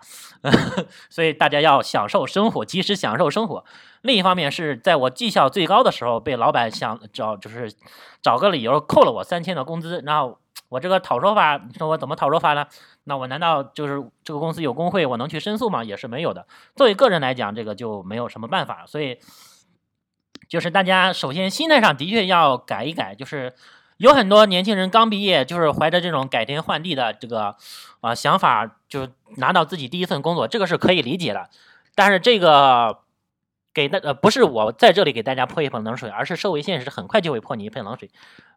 [1.10, 3.66] 所以大家要享受生活，及时享受生活。
[4.04, 7.74] 另一方面是在我绩效最高的时候，被老板想找就是
[8.22, 10.38] 找个理由扣了我三千的工资，然后
[10.70, 12.68] 我这个讨说法，你说我怎么讨说法呢？
[13.04, 15.84] 那我难道就是这个公司有工会，我能去申诉吗？
[15.84, 16.46] 也是没有的。
[16.76, 19.20] 作为个人来讲，这个就没有什么办法，所以
[20.48, 23.54] 就是大家首先心态上的确要改一改，就是
[23.98, 27.56] 有很多年轻人刚毕业，就是怀着这种改天换地的这个
[28.02, 31.50] 啊、想法，就拿到自己第一份工作，这个是可以理解的，
[31.96, 33.00] 但是这个。
[33.74, 38.10] 给大呃不是我在这里给大家泼一盆冷水，而是社会现实很快就会泼你一盆冷水，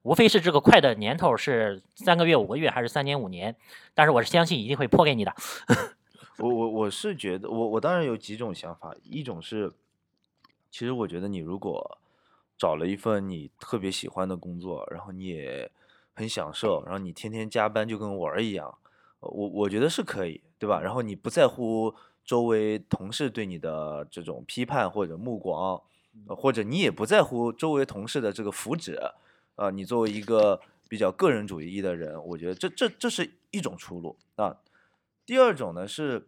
[0.02, 3.54] 无非是这个快的年头是三个月、五个月还是三年、五年，
[3.94, 5.32] 但是我是相信一定会泼给你的。
[6.38, 9.72] 我我我是觉得，我我当然有几种想法，一种是，
[10.68, 11.98] 其实我觉得你如果
[12.58, 15.70] 找了一份你特别喜欢的工作，然后你也
[16.12, 18.76] 很享受，然后你天天加班就跟玩儿一样，
[19.20, 20.80] 我我觉得是可以，对吧？
[20.80, 21.94] 然后你不在乎。
[22.24, 25.82] 周围同事对你的这种批判或者目光，
[26.26, 28.98] 呃、或者你也不在乎周围同事的这个福祉，
[29.56, 30.58] 啊、呃，你作为一个
[30.88, 34.56] 比较个人主义的人，我觉得这这这是一种出路啊。
[35.26, 36.26] 第二种呢是，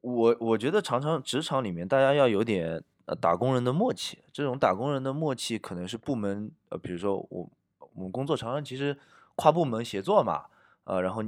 [0.00, 7.50] 我我觉得常常职场里面大家要有点呃打工人的默契，这种打工人的默契可能是部门呃，比如说我
[7.94, 8.98] 我们工作常常其实
[9.34, 10.46] 跨部门协作嘛，
[10.84, 11.22] 呃，然后。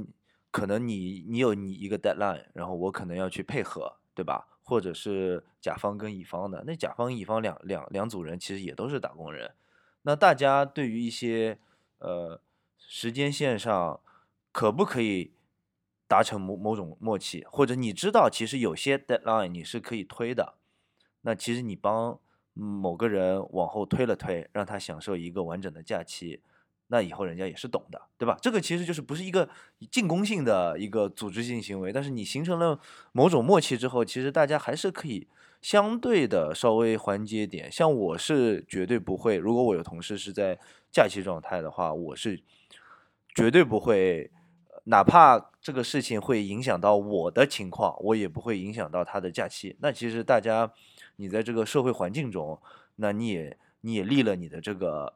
[0.55, 4.47] 可能你你有你一个 deadline，然后我可能要去配合，对吧？
[4.63, 9.53] 或者是甲方跟乙方的，那甲方乙方两两两组人其实也都是打工人，
[10.03, 11.59] 那大家对于一些
[11.97, 12.39] 呃
[12.77, 13.99] 时间线上
[14.53, 15.33] 可不可以
[16.07, 20.53] 达成某某种默契，或者你知道其实有些 deadline 你是可以推的，
[21.23, 22.17] 那其实你帮
[22.53, 26.41] 某个人往后推了推，让他享受一个完整的假期。
[26.87, 28.37] 那以后人家也是懂的，对吧？
[28.39, 29.49] 这个其实就是不是一个
[29.89, 32.79] 进攻性的一个组织性行为，但是你形成了
[33.11, 35.27] 某种默契之后，其实大家还是可以
[35.63, 37.71] 相对的稍微缓解点。
[37.71, 40.59] 像我是绝对不会，如果我有同事是在
[40.91, 42.39] 假期状态的话，我是
[43.33, 44.29] 绝对不会，
[44.83, 49.75] 哪怕这个事情会影响到我的情况，我也不会影响到他的假期。
[49.79, 50.71] 那其实大家，
[51.15, 52.61] 你在这个社会环境中，
[52.97, 55.15] 那你也你也立了你的这个。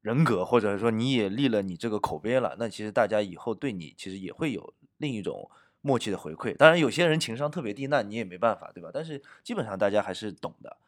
[0.00, 6.56] 人格，或者说你也立了你这个口碑了，那其实大家以后对你其实也会有另一种默契的回馈。
[6.56, 8.90] 当然，有些人情商特别低，那你也没办法，对吧？
[8.92, 10.78] 但是基本上大家还是懂的。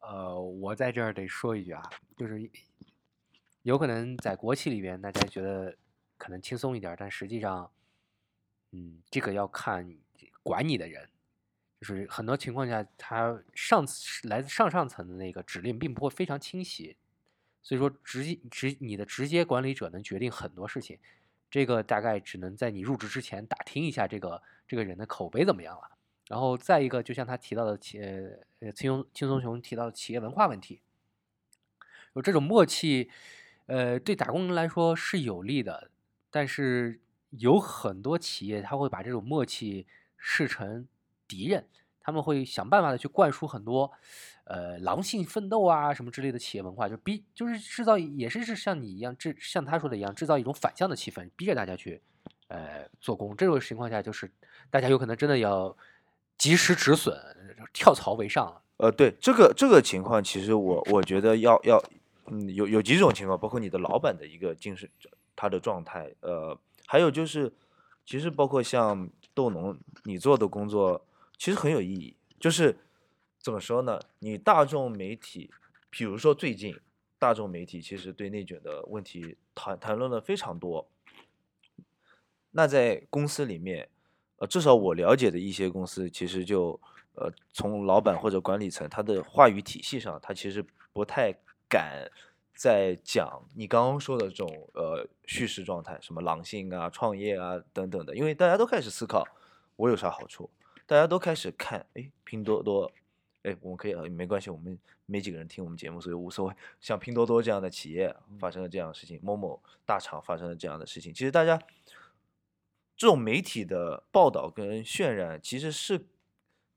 [0.00, 1.82] 呃，我在这儿得说一句啊，
[2.16, 2.50] 就是
[3.62, 5.76] 有可能在国企里边，大家觉得
[6.16, 7.70] 可能轻松一点，但实际上，
[8.72, 9.94] 嗯，这个要看
[10.42, 11.08] 管你的人，
[11.80, 16.96] 就是很多情况下，他上次来自上上层的那个指令并不会非常清晰，
[17.62, 20.98] 所以说直接直你的直接管理者能决定很多事情，
[21.50, 25.96] 这个大概只能在你入职之前打听一下这个这个人的口碑怎么样了。
[26.28, 30.80] 然后再一个，就像他提到的企呃呃轻松轻松熊提到的企业文化问题，
[32.14, 33.10] 有这种默契，
[33.66, 35.90] 呃，对打工人来说是有利的，
[36.30, 37.00] 但是
[37.30, 40.86] 有很多企业他会把这种默契视成
[41.26, 41.66] 敌人，
[42.00, 43.90] 他们会想办法的去灌输很多
[44.44, 52.00] 呃狼性奋斗啊什么之类的企业文化，就逼就是制造也是是像你一样制像他说的一样制造一种反向的气氛，逼着大家去
[52.48, 53.36] 呃做工。
[53.36, 54.30] 这种情况下，就是
[54.70, 55.76] 大家有可能真的要。
[56.40, 57.14] 及时止损，
[57.70, 58.62] 跳槽为上。
[58.78, 61.78] 呃，对这个这个情况，其实我我觉得要要，
[62.28, 64.88] 嗯，有有几种情况，包括你的老板的一个精神，
[65.36, 67.52] 他的状态，呃，还有就是，
[68.06, 71.04] 其实包括像豆农，你做的工作
[71.40, 72.14] 其实很有意义。
[72.38, 72.76] 就是
[73.40, 73.98] 怎么说呢？
[74.18, 75.50] 你大众媒体，
[75.88, 76.78] 比如说最近
[77.18, 80.86] 大众媒体其实对内卷的问题谈谈论了非常多。
[82.50, 83.88] 那在公司里面。
[84.40, 86.80] 呃，至少我了解的一些公司，其实就
[87.12, 90.64] 呃，从老板或者管理层他的话语体系上，他其实
[90.94, 91.30] 不太
[91.68, 92.10] 敢
[92.54, 99.22] 在讲你刚刚说的这种呃叙事状态，什么狼性啊、创业啊等等的，因为大家都开始思考
[99.76, 100.48] 我有啥好处，
[100.90, 102.90] 大家都开始看，哎，拼多多，
[103.44, 104.76] 哎，我们可以没关系，我们
[105.06, 106.54] 没几个人听我们节目，所以无所谓。
[106.80, 111.62] 像拼多多这样的企业发生了这样的事情，某某大厂发生了这样的事情，其实大家。
[112.96, 116.06] 这种媒体的报道跟渲染，其实是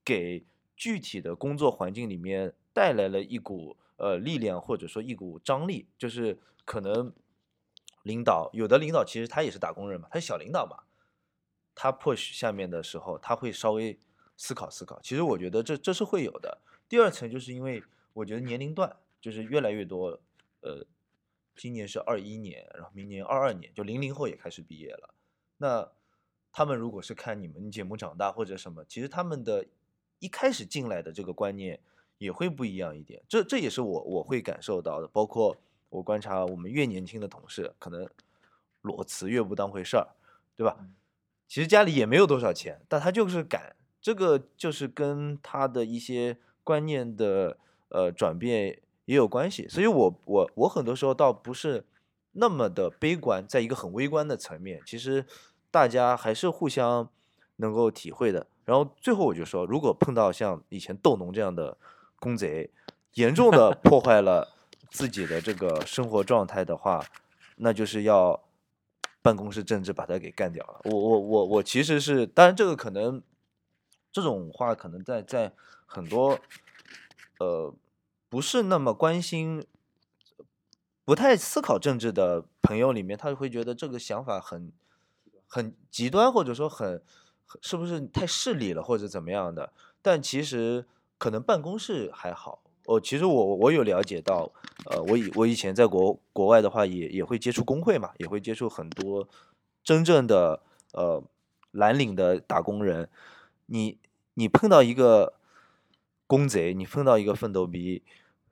[0.05, 0.45] 给
[0.77, 5.87] 具体的工作环境里面带来了一股呃力量，或者说一股张力。
[5.97, 7.11] 就是可能
[8.03, 10.83] 领导有的领导其实他也是打工人嘛，他是小领导嘛，
[11.75, 13.99] 他 push 下面的时候，他会稍微
[14.37, 14.99] 思考思考。
[15.01, 16.59] 其实我觉得这这是会有的。
[16.87, 20.19] 第二层就是因为我觉得年龄段就是越来越多，
[20.61, 20.85] 呃，
[21.55, 25.13] 今年是二一年，然后明年二二年就零零后也开始毕业了，
[25.57, 25.91] 那。
[26.55, 29.65] 他们如果是看你们节目长大或者什么，其实他们的
[30.19, 31.79] 一开始进来的这个观念
[32.19, 33.23] 也会不一样一点。
[33.27, 35.07] 这这也是我我会感受到的。
[35.07, 35.57] 包括
[35.89, 38.07] 我观察我们越年轻的同事，可能
[38.81, 40.07] 裸辞越不当回事儿，
[40.55, 40.77] 对吧？
[41.47, 43.75] 其实家里也没有多少钱，但他就是敢。
[44.01, 47.57] 这个就是跟他的一些观念的
[47.89, 49.67] 呃转变也有关系。
[49.67, 51.85] 所以我我我很多时候倒不是
[52.33, 55.25] 那么的悲观，在一个很微观的层面，其实。
[55.73, 57.09] 大家还是互相
[57.55, 58.45] 能够体会的。
[58.63, 61.75] 然后最后我就说，如果碰到像以前斗农这样的
[62.19, 62.69] 公贼，
[63.15, 64.53] 严重的 破坏了
[64.91, 67.03] 自己的这个生活状态的话，
[67.55, 68.39] 那就是要
[69.23, 70.81] 办公室政治把他给干掉了。
[70.83, 73.19] 我我我我其实是，当然这个可能
[74.11, 75.51] 这种话可能在在
[75.87, 76.37] 很多
[77.39, 77.73] 呃
[78.29, 79.65] 不是那么关心、
[81.03, 84.71] 不太思考政治的朋友里面，他会觉得这个想法很。
[85.45, 86.99] 很极端，或者说很，
[87.61, 89.71] 是不是太势利了，或者怎么样的？
[90.01, 90.87] 但其实
[91.19, 92.63] 可能办公室还好。
[92.85, 94.51] 哦，其实我我有了解到，
[94.85, 99.27] 呃，我以我以前在国国外的话，也也会接触工会嘛，也会接触很多
[99.83, 100.61] 真正的
[100.93, 101.23] 呃
[101.71, 103.09] 蓝领的打工人。
[103.67, 103.97] 你
[104.33, 105.33] 你碰到一个
[106.27, 108.03] 公贼，你碰到一个奋斗逼，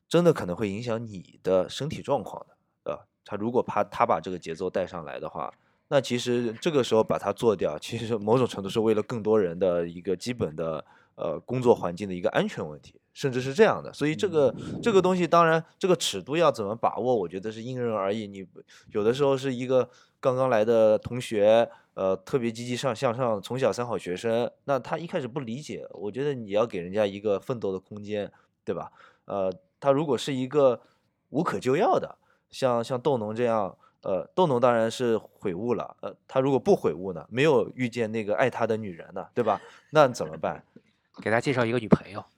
[0.07, 5.53] 真的可能会影响你的身体状况的，呃，他如果怕他把这个节奏带上来的话。
[5.93, 10.85] 那其实这个时候把它做掉，其实某种程度是为了更多人的一个基本的
[11.15, 13.91] 呃工作环境的一个安全问题，甚至是这样的。
[13.93, 18.27] 所以这个这个东西，当然这个尺度要怎么把握，我觉得是因人而异。
[18.27, 18.47] 你
[18.91, 19.89] 有的时候是一个
[20.19, 28.31] 刚刚来的同学，呃，特别积极上向上，从小三好学生，那他一开始不理解，我觉得你要给人家一个奋斗的空间，
[28.63, 28.91] 对吧？
[29.25, 30.81] 呃，他如果是一个
[31.29, 32.17] 无可救药的，
[32.49, 33.77] 像像豆农这样。
[34.03, 35.95] 呃，豆农当然是悔悟了。
[36.01, 37.23] 呃，他如果不悔悟呢？
[37.29, 39.61] 没有遇见那个爱他的女人呢，对吧？
[39.91, 40.65] 那怎么办？
[41.21, 42.25] 给他介绍一个女朋友。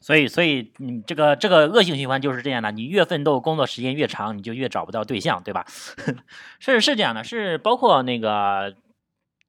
[0.00, 2.70] 所以，所以你这个这个恶性循环就是这样的。
[2.70, 5.64] 你越奋斗，工作时间越长，你就越找不到对象，对吧？
[6.60, 8.74] 是是这样的，是包括那个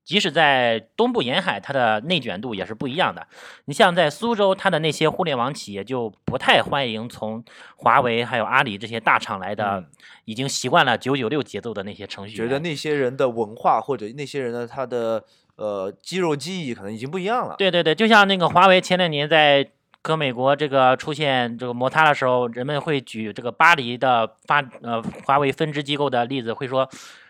[0.06, 3.28] 即使在东部沿海，它的内卷度也是不一样的。
[3.66, 7.44] 你像在苏州，它的那些互联网企业就不太欢迎从
[7.76, 9.86] 华为还有阿里这些大厂来的，嗯
[10.24, 12.48] 已经习惯了九九六节奏的那些程序员。
[12.48, 15.26] 觉得那些人的文化或者那些人的他的
[15.58, 17.56] 呃肌肉记忆可能已经不一样了。
[17.58, 19.70] 对对对，就像那个华为前两年在
[20.04, 26.90] 和美国这个出现这个摩擦的时候，人们会举这个巴黎的发呃华为分支机构的例子，会说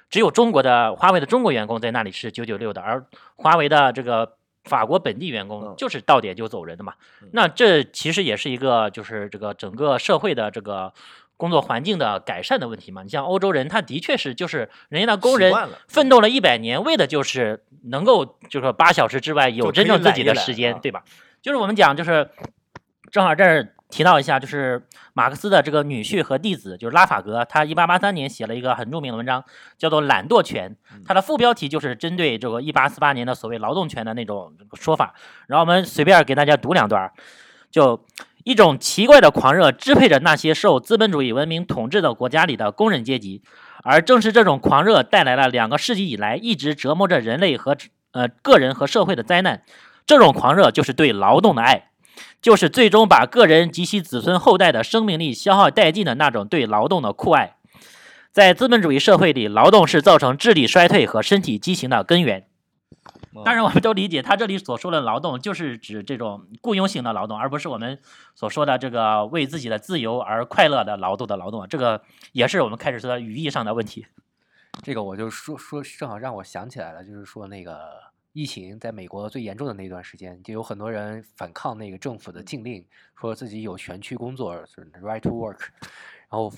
[0.09, 4.33] 只有中国的华为的中国员工在那里是九九六的，而华为的这个
[4.63, 6.93] 法国本地员工嗯就是到点就走人的嘛。
[7.21, 10.91] 嗯那这其实也是一个就是这个整个社会的这个。
[11.37, 15.53] 工作环境的改善的问题嘛，你像欧洲人，他的确是就是人家的工人
[15.87, 21.03] 奋斗了一百年，为的就是能够就是说八小时之外有真正自己的时间，啊对吧？
[21.41, 22.29] 就是我们讲，就是
[23.11, 29.43] 正好这儿提到一下，就是马克思的这个女婿和弟子，就是拉法格，他一八八三年写了一个很著名的文章，
[29.77, 30.71] 叫做《懒惰权》，
[31.05, 35.13] 它的副标题就是针对这个一八四八年的所谓劳动权的那种说法。
[35.47, 37.11] 然后我们随便给大家读两段儿，
[37.69, 38.05] 就。
[38.45, 43.41] 一种奇怪的狂热支配着那些受资本主义文明统治的国家里的工人阶级，
[43.83, 47.75] 而正是这种狂热带来了两个世纪以来一直折磨着人类和
[48.11, 49.63] 呃个人和社会的灾难。
[50.05, 51.89] 这种狂热就是对劳动的爱，
[52.39, 57.55] 就是最终把个人及其子孙后代的生命力消耗殆尽的那种对劳动的酷爱。
[58.31, 62.45] 在资本主义社会里，劳动是造成智力衰退和身体畸形的根源。
[63.43, 67.99] 当然，我们都理解，他这里所说的劳动，就是指这种雇佣型的劳动，而不是我们
[68.33, 71.67] 所说的这个为自己的自由而快乐的劳动的劳动。
[71.67, 72.01] 这个
[72.31, 74.05] 也是我们开始说的语义上的问题。
[74.83, 77.89] 这个我就说说，正好让我想起来了，就是说那个
[78.35, 82.85] 疫情在美国最严重的那段时间，就有很多人反抗那个政府的禁令，
[83.17, 85.57] 说自己有权去工作，就是 right to work。
[86.29, 86.51] 然后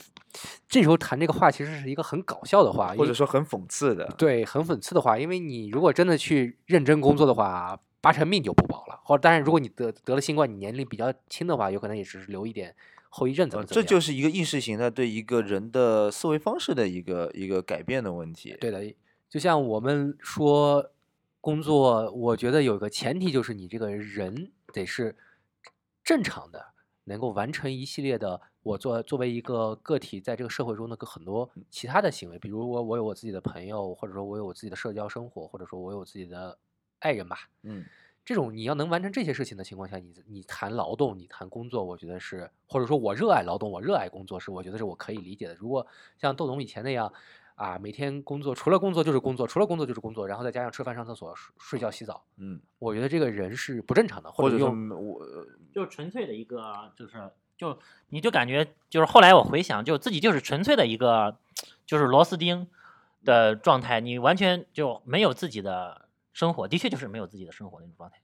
[0.67, 4.07] 这时候谈这个话，其实是一个很搞笑的话，或者说很讽刺的。
[4.17, 8.99] 对，很讽刺的话，因为你如果真的去认真工作的话，八成命就不保了。
[9.03, 12.75] 或者，当然，如果你得得了新冠，你年龄比较轻的话，有可能也只是留一点
[13.09, 13.85] 后遗症，怎呃么怎么样。
[13.85, 18.57] 这就是一个意识形态对一个人的思维方式的一个一个改变的问题。
[18.59, 18.91] 对的，
[19.29, 20.89] 就像我们说
[21.47, 25.15] 工作，我觉得有个前提就是你这个人得是
[26.03, 26.73] 正常的，
[27.05, 36.59] 能够完成一系列的我作作为一个个体在这个社会中的很多其他的行为，比如我我有我自己的朋友，或者说我有我自己的社交生活，或者说我有自己的
[36.99, 37.37] 爱人吧。
[37.63, 37.85] 嗯，
[38.25, 45.55] 这种你要能完成这些事情的情况下，你你谈劳动，你谈工作，我觉得是，或者说我热爱劳动，我热爱工作，是我觉得是我可以理解的。
[45.55, 45.87] 如果
[46.17, 47.13] 像窦总以前那样，
[47.57, 55.25] 啊，每天工作除了工作就是工作，除了工作就是工作，然后再加上吃饭、上厕所、睡睡觉、洗澡，嗯，我觉得这个人是不正常的，或者用嗯我
[55.73, 57.79] 就纯粹的一个，就是就
[58.09, 61.35] 你就感觉就是后来我回想，就自己就是纯粹的一个
[61.83, 62.67] 就是螺丝钉
[63.25, 68.21] 的状态，你完全就没有自己的生活，的确就是没有自己的生活那种状态。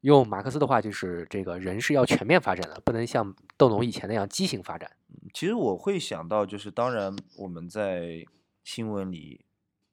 [0.00, 4.90] 用马克思的话就是这个人是要全面发展的，不能像斗农以前那样畸形发展。
[5.34, 8.24] 其实我会想到，就是当然我们在
[8.72, 9.44] 新闻里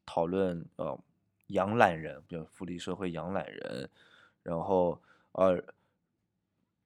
[0.06, 1.00] 讨论呃
[1.48, 3.90] 养懒人，比如福利社会养懒人，
[4.44, 5.02] 然后
[5.32, 5.64] 呃，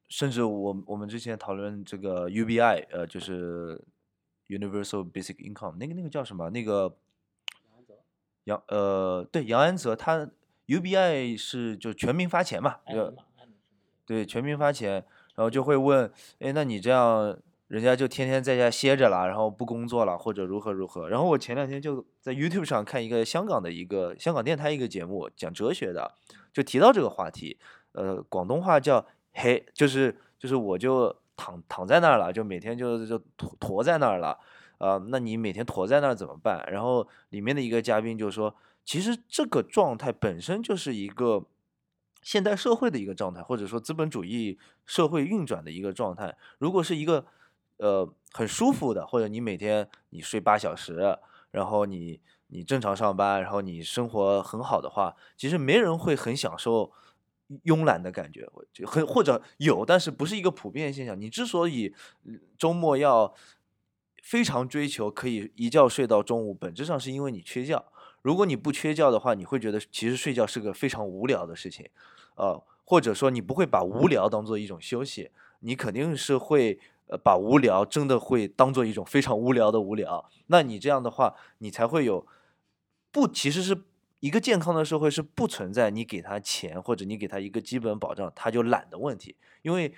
[0.07, 3.83] 甚至我我们之前讨论这个 UBI，呃，就是
[4.47, 6.49] Universal Basic Income，那个那个叫什么？
[6.51, 6.95] 那个
[8.45, 10.31] 杨呃对杨安泽他
[10.67, 12.79] UBI 是就全民发钱嘛，
[14.05, 14.93] 对，全民发钱，
[15.35, 16.09] 然后就会问，
[16.39, 17.37] 哎，那你这样，
[17.71, 21.07] 人家就天天在家歇着了，然后不工作了，或者如何如何。
[21.07, 26.13] 然后我前两天就在 YouTube 上看一个香港的一个香港电台一个节目，讲哲学的，
[26.51, 27.57] 就提到这个话题，
[27.93, 34.37] 呃，广东话叫“嘿”，就是就是我就躺躺在那儿了，就每天就就驼驼在那儿了，
[34.77, 36.67] 啊、那你每天驼在那儿怎么办？
[36.69, 38.53] 然后里面的一个嘉宾就说，
[38.83, 41.45] 其实这个状态本身就是一个
[42.21, 46.35] 现代社会的一个状态，或者说资本主义社会运转的一个状态。
[46.57, 47.25] 如果是一个
[47.81, 51.17] 呃很舒服的，或者你每天你睡八小时，
[51.49, 56.91] 然后你你正常上班，然后你生活很好的话，其实没人会很享受
[57.65, 61.19] 慵懒的感觉，就很或者有，但是不是一个普遍现象。
[61.19, 61.93] 你之所以
[62.57, 63.33] 周末要
[64.21, 67.83] 非常追求可以一觉睡到中午，本质上是因为你缺觉。
[68.21, 71.89] 如果你不缺觉的话，你会觉得其实睡觉是个非常无聊的事情，
[72.35, 75.31] 呃，或者说你不会把无聊当做一种休息，
[75.61, 76.79] 你肯定是会
[77.11, 80.31] 呃把无聊真的会当做一种非常无聊的无聊。
[80.47, 82.25] 那你这样的话，你才会有
[83.11, 83.83] 不其实是
[84.21, 89.93] 一个健康的社会是不存在你给他钱或者你给他一个基本保障他就懒的问题，因为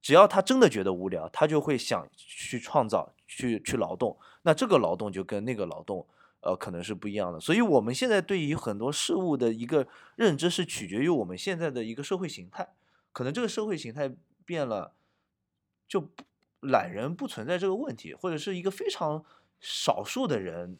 [0.00, 4.16] 只要他真的觉得无聊，他就会想去创造、去去劳动。
[4.42, 6.06] 那这个劳动就跟那个劳动，
[6.40, 7.40] 呃，可能是不一样的。
[7.40, 12.68] 所以我们现在对于很多事物的一个认知是取决于我们现在的一个社会形态。
[13.12, 14.92] 可能这个社会形态变了，
[15.88, 16.06] 就
[16.60, 19.24] 懒人不存在这个问题，或者是一个非常
[19.58, 20.78] 少数的人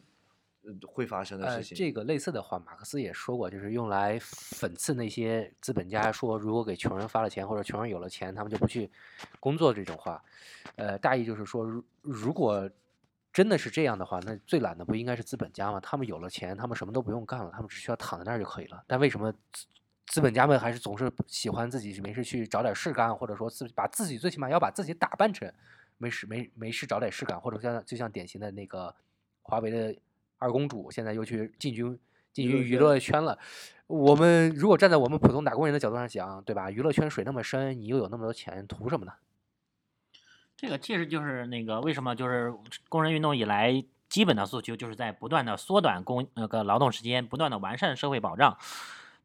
[0.63, 1.77] 呃会发生的呃，事情。
[1.79, 8.91] 这个类似的话，马克思也说过，就是用来讽刺那些资本家说，如果给穷人发了钱，或者穷人有了钱，他们就不去
[9.41, 10.23] 工作这种话。
[10.77, 12.71] 呃，大意就是说，如如果
[13.33, 15.79] 真的是这样的话，那最懒的不应该是资本家吗？
[15.81, 18.83] 他们有了钱，他们什么都不用干了，他们只需要躺在那儿就可以了。
[18.87, 19.33] 但为什么
[20.09, 25.49] 资资本家们还是总是喜欢自己没事去找点事干，或者说自把自己最起码要把自己打扮成
[25.97, 28.93] 没事没没事找点事干，或者像就像典型的那个
[29.43, 29.95] 华为的
[30.39, 31.97] 二公主，现在又去进军
[32.33, 33.39] 进军娱娱乐圈乐圈了。
[33.87, 36.69] 我们如果站在我们普通打工人的角度上想，对吧？
[36.69, 39.13] 娱乐圈水那么深，你又有那么多钱，图什么呢？
[40.57, 42.53] 这个其实就是那个为什么就是
[42.89, 48.59] 工人运动以来基本的诉求，就是在不断的缩短工那个劳动时间，不断的完善社会保障。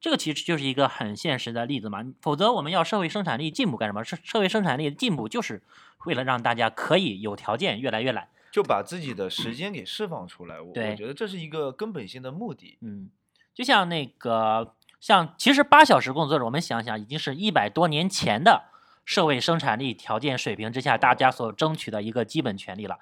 [0.04, 2.04] 这个其实就是一个很现实的例子嘛。
[2.22, 4.04] 否则我们要社会生产力进步干什么？
[4.04, 5.64] 社社会生产力进步就是
[6.04, 8.28] 为了让大家可以有条件越来越懒。
[8.52, 12.78] 就把自己的时间给释放出来，我我觉得这是一个根本性的目的。
[12.82, 13.10] 嗯，
[13.54, 18.66] 就像那个，像其实八小时工作制，我们想想，已经是一百多年前的
[19.06, 23.00] 社会生产力条件水平之下，大家所争取的一个基本权利了。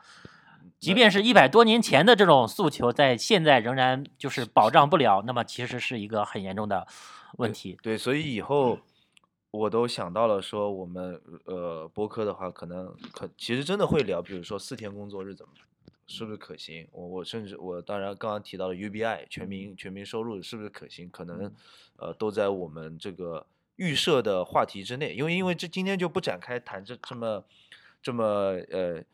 [0.81, 6.87] 即便是一百多年前的这种诉求，在现在仍然就是保障不了，那么其实是一个很严重的
[7.37, 7.77] 问题。
[7.83, 8.79] 对，所以以后
[9.51, 15.51] 我都想到了说，我们呃播客的话，可能可其实真的会聊，比如说四天工作日怎么
[16.07, 16.87] 是不是可行？
[16.91, 21.07] 我我甚至我当然刚刚提到的 UBI 全民全民收入是不是可行？
[21.11, 21.53] 可能
[21.97, 23.45] 呃都在我们这个
[23.75, 27.43] 预设的话题之内，因为因为这今天就不展开谈这这么
[28.01, 28.23] 这么
[28.71, 29.05] 呃细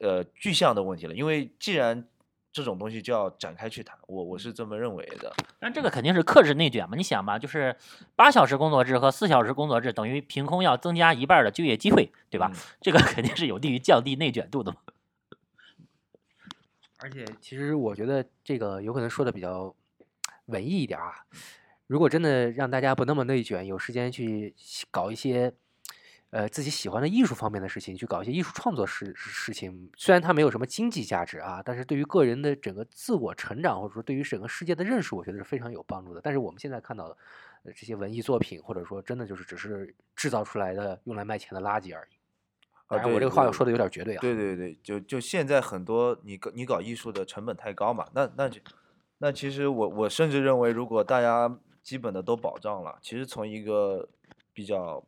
[0.00, 2.06] 呃具象的问题了，因为既然
[2.52, 5.32] 这种东西就要展开去谈，我我是这么认为的。
[5.58, 6.96] 但这个肯定是克制内卷嘛？
[6.96, 7.76] 你想吧，就是
[8.14, 12.50] 八小时工作制和四小时工作制，等于凭空要增加一半儿的就业机会，对吧？
[12.54, 14.78] 嗯这个肯定是有利于降低内卷度的嘛。
[16.98, 19.74] 而且，其实我觉得这个有可能说的比较
[20.46, 21.26] 文艺一点啊。
[21.86, 24.54] 如果真的让大家不那么内卷，有时间去
[24.90, 25.52] 搞一些
[26.34, 36.20] 呃自己喜欢的艺术方面的事情，去搞一些艺术创作事事情，虽然它没有什么经济价值啊，但是对于个人的整个自我成长，或者说对于整个世界的认识，我觉得是非常有帮助的。
[36.20, 37.16] 但是我们现在看到的
[37.62, 42.16] 呃这些文艺作品，或者说真的就是只是制造出来的用来卖钱的垃圾而已。
[42.88, 44.20] 啊，当然，我对对这个话说的有点绝对啊。
[44.20, 48.60] 对对对，就就现在很多你搞你搞艺术的成本太高嘛，那那就
[49.18, 54.08] 那其实我我甚至认为，如果大家基本的都保障了，其实从一个
[54.52, 55.00] 比较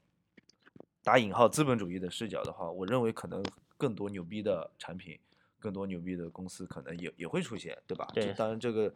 [1.07, 3.41] 打引号资本主义的视角的话，我认为可能
[3.77, 5.17] 更多牛逼的产品，
[5.61, 8.09] 更多牛逼的公司可能也也会出现，对吧？
[8.13, 8.93] 对当然这个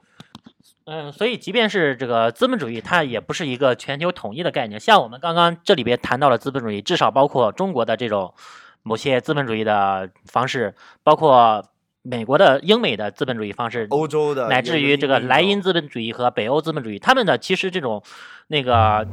[0.87, 4.81] 嗯，所以即便是这个资本主义，它也不是一个全球统一的概念。
[4.81, 8.35] 像我们刚刚这里边谈到了资本主义，至少包括中国的这种
[8.83, 10.75] 某些资本主义的方式，
[11.05, 11.65] 包括
[12.03, 18.03] 美国的英美的资本主义方式，欧洲的乃至于这个莱茵资本主义和北欧资本主义，他们的其实这种
[18.49, 19.07] 那个，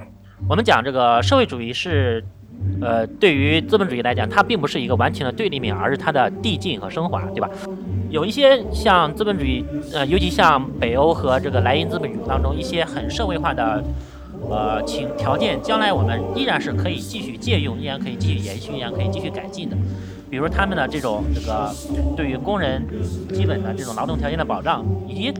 [0.49, 2.25] 我们讲这个社会主义是，
[2.81, 7.49] 呃，对于资本主义来讲，它并不是一个完全的对立面，而是它的递进和升华，对吧？
[8.09, 9.63] 有一些像资本主义，
[9.93, 13.83] 呃，尤其像北欧和这个莱茵资本主义当中一些很社会化的。
[14.51, 19.75] 呃，情条件，将来我们依然是可以继续借用，依然可以继续延续，依然可以继续改进的。
[20.29, 21.73] 比如他们的这种这个
[22.15, 22.81] 对于工人
[23.33, 25.33] 基本的这种劳动条件的保障，以及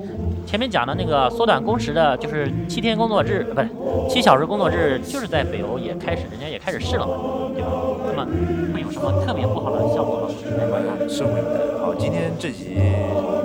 [0.47, 3.67] 前面讲的那个缩短工时的，就是七天工作制，不是
[4.09, 7.15] 七小时工作制，就是在北欧也开始，人家也开始试了嘛，
[7.53, 7.67] 对吧？
[8.07, 8.25] 那么
[8.73, 10.29] 会有什么特别不好的效果吗？
[10.29, 10.95] 我们来观察。
[11.05, 11.77] 拭目以待。
[11.77, 12.79] 好，今天这集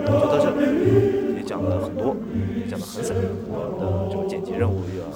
[0.07, 2.15] 就到这里，也讲了很多，
[2.57, 3.16] 也讲的很散，
[3.51, 5.11] 我的这个剪辑任务又要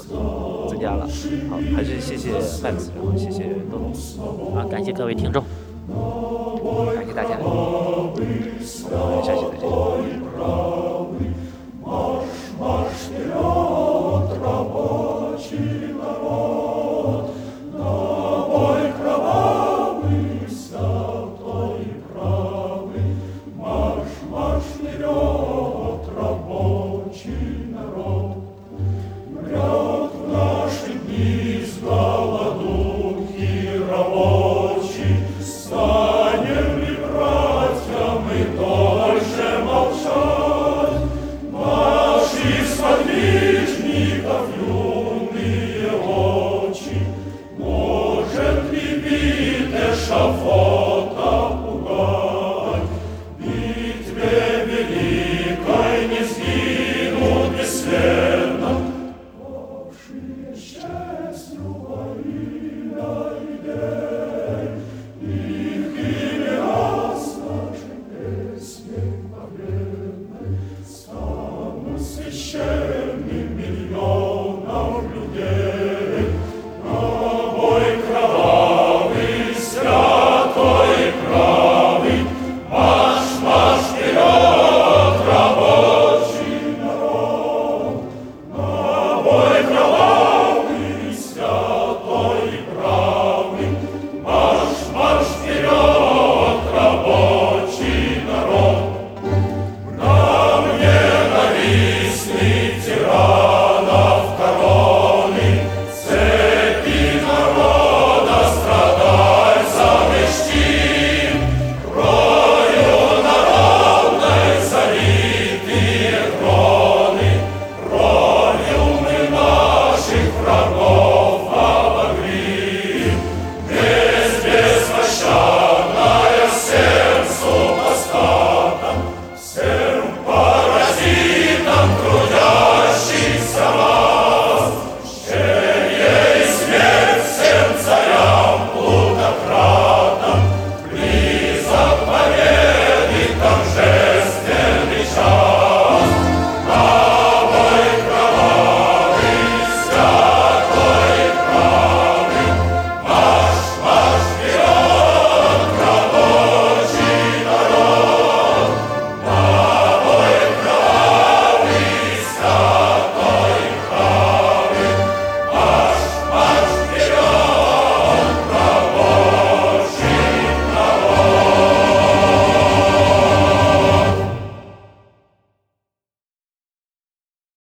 [0.68, 1.06] 增加了。
[1.48, 2.32] 好，还是谢谢
[2.66, 3.78] Max，然后谢谢豆
[4.18, 5.44] 豆，啊，感谢各位听众。
[5.86, 7.38] 感谢大家。
[7.38, 10.95] 我们下期再见。
[25.06, 25.55] Senhor.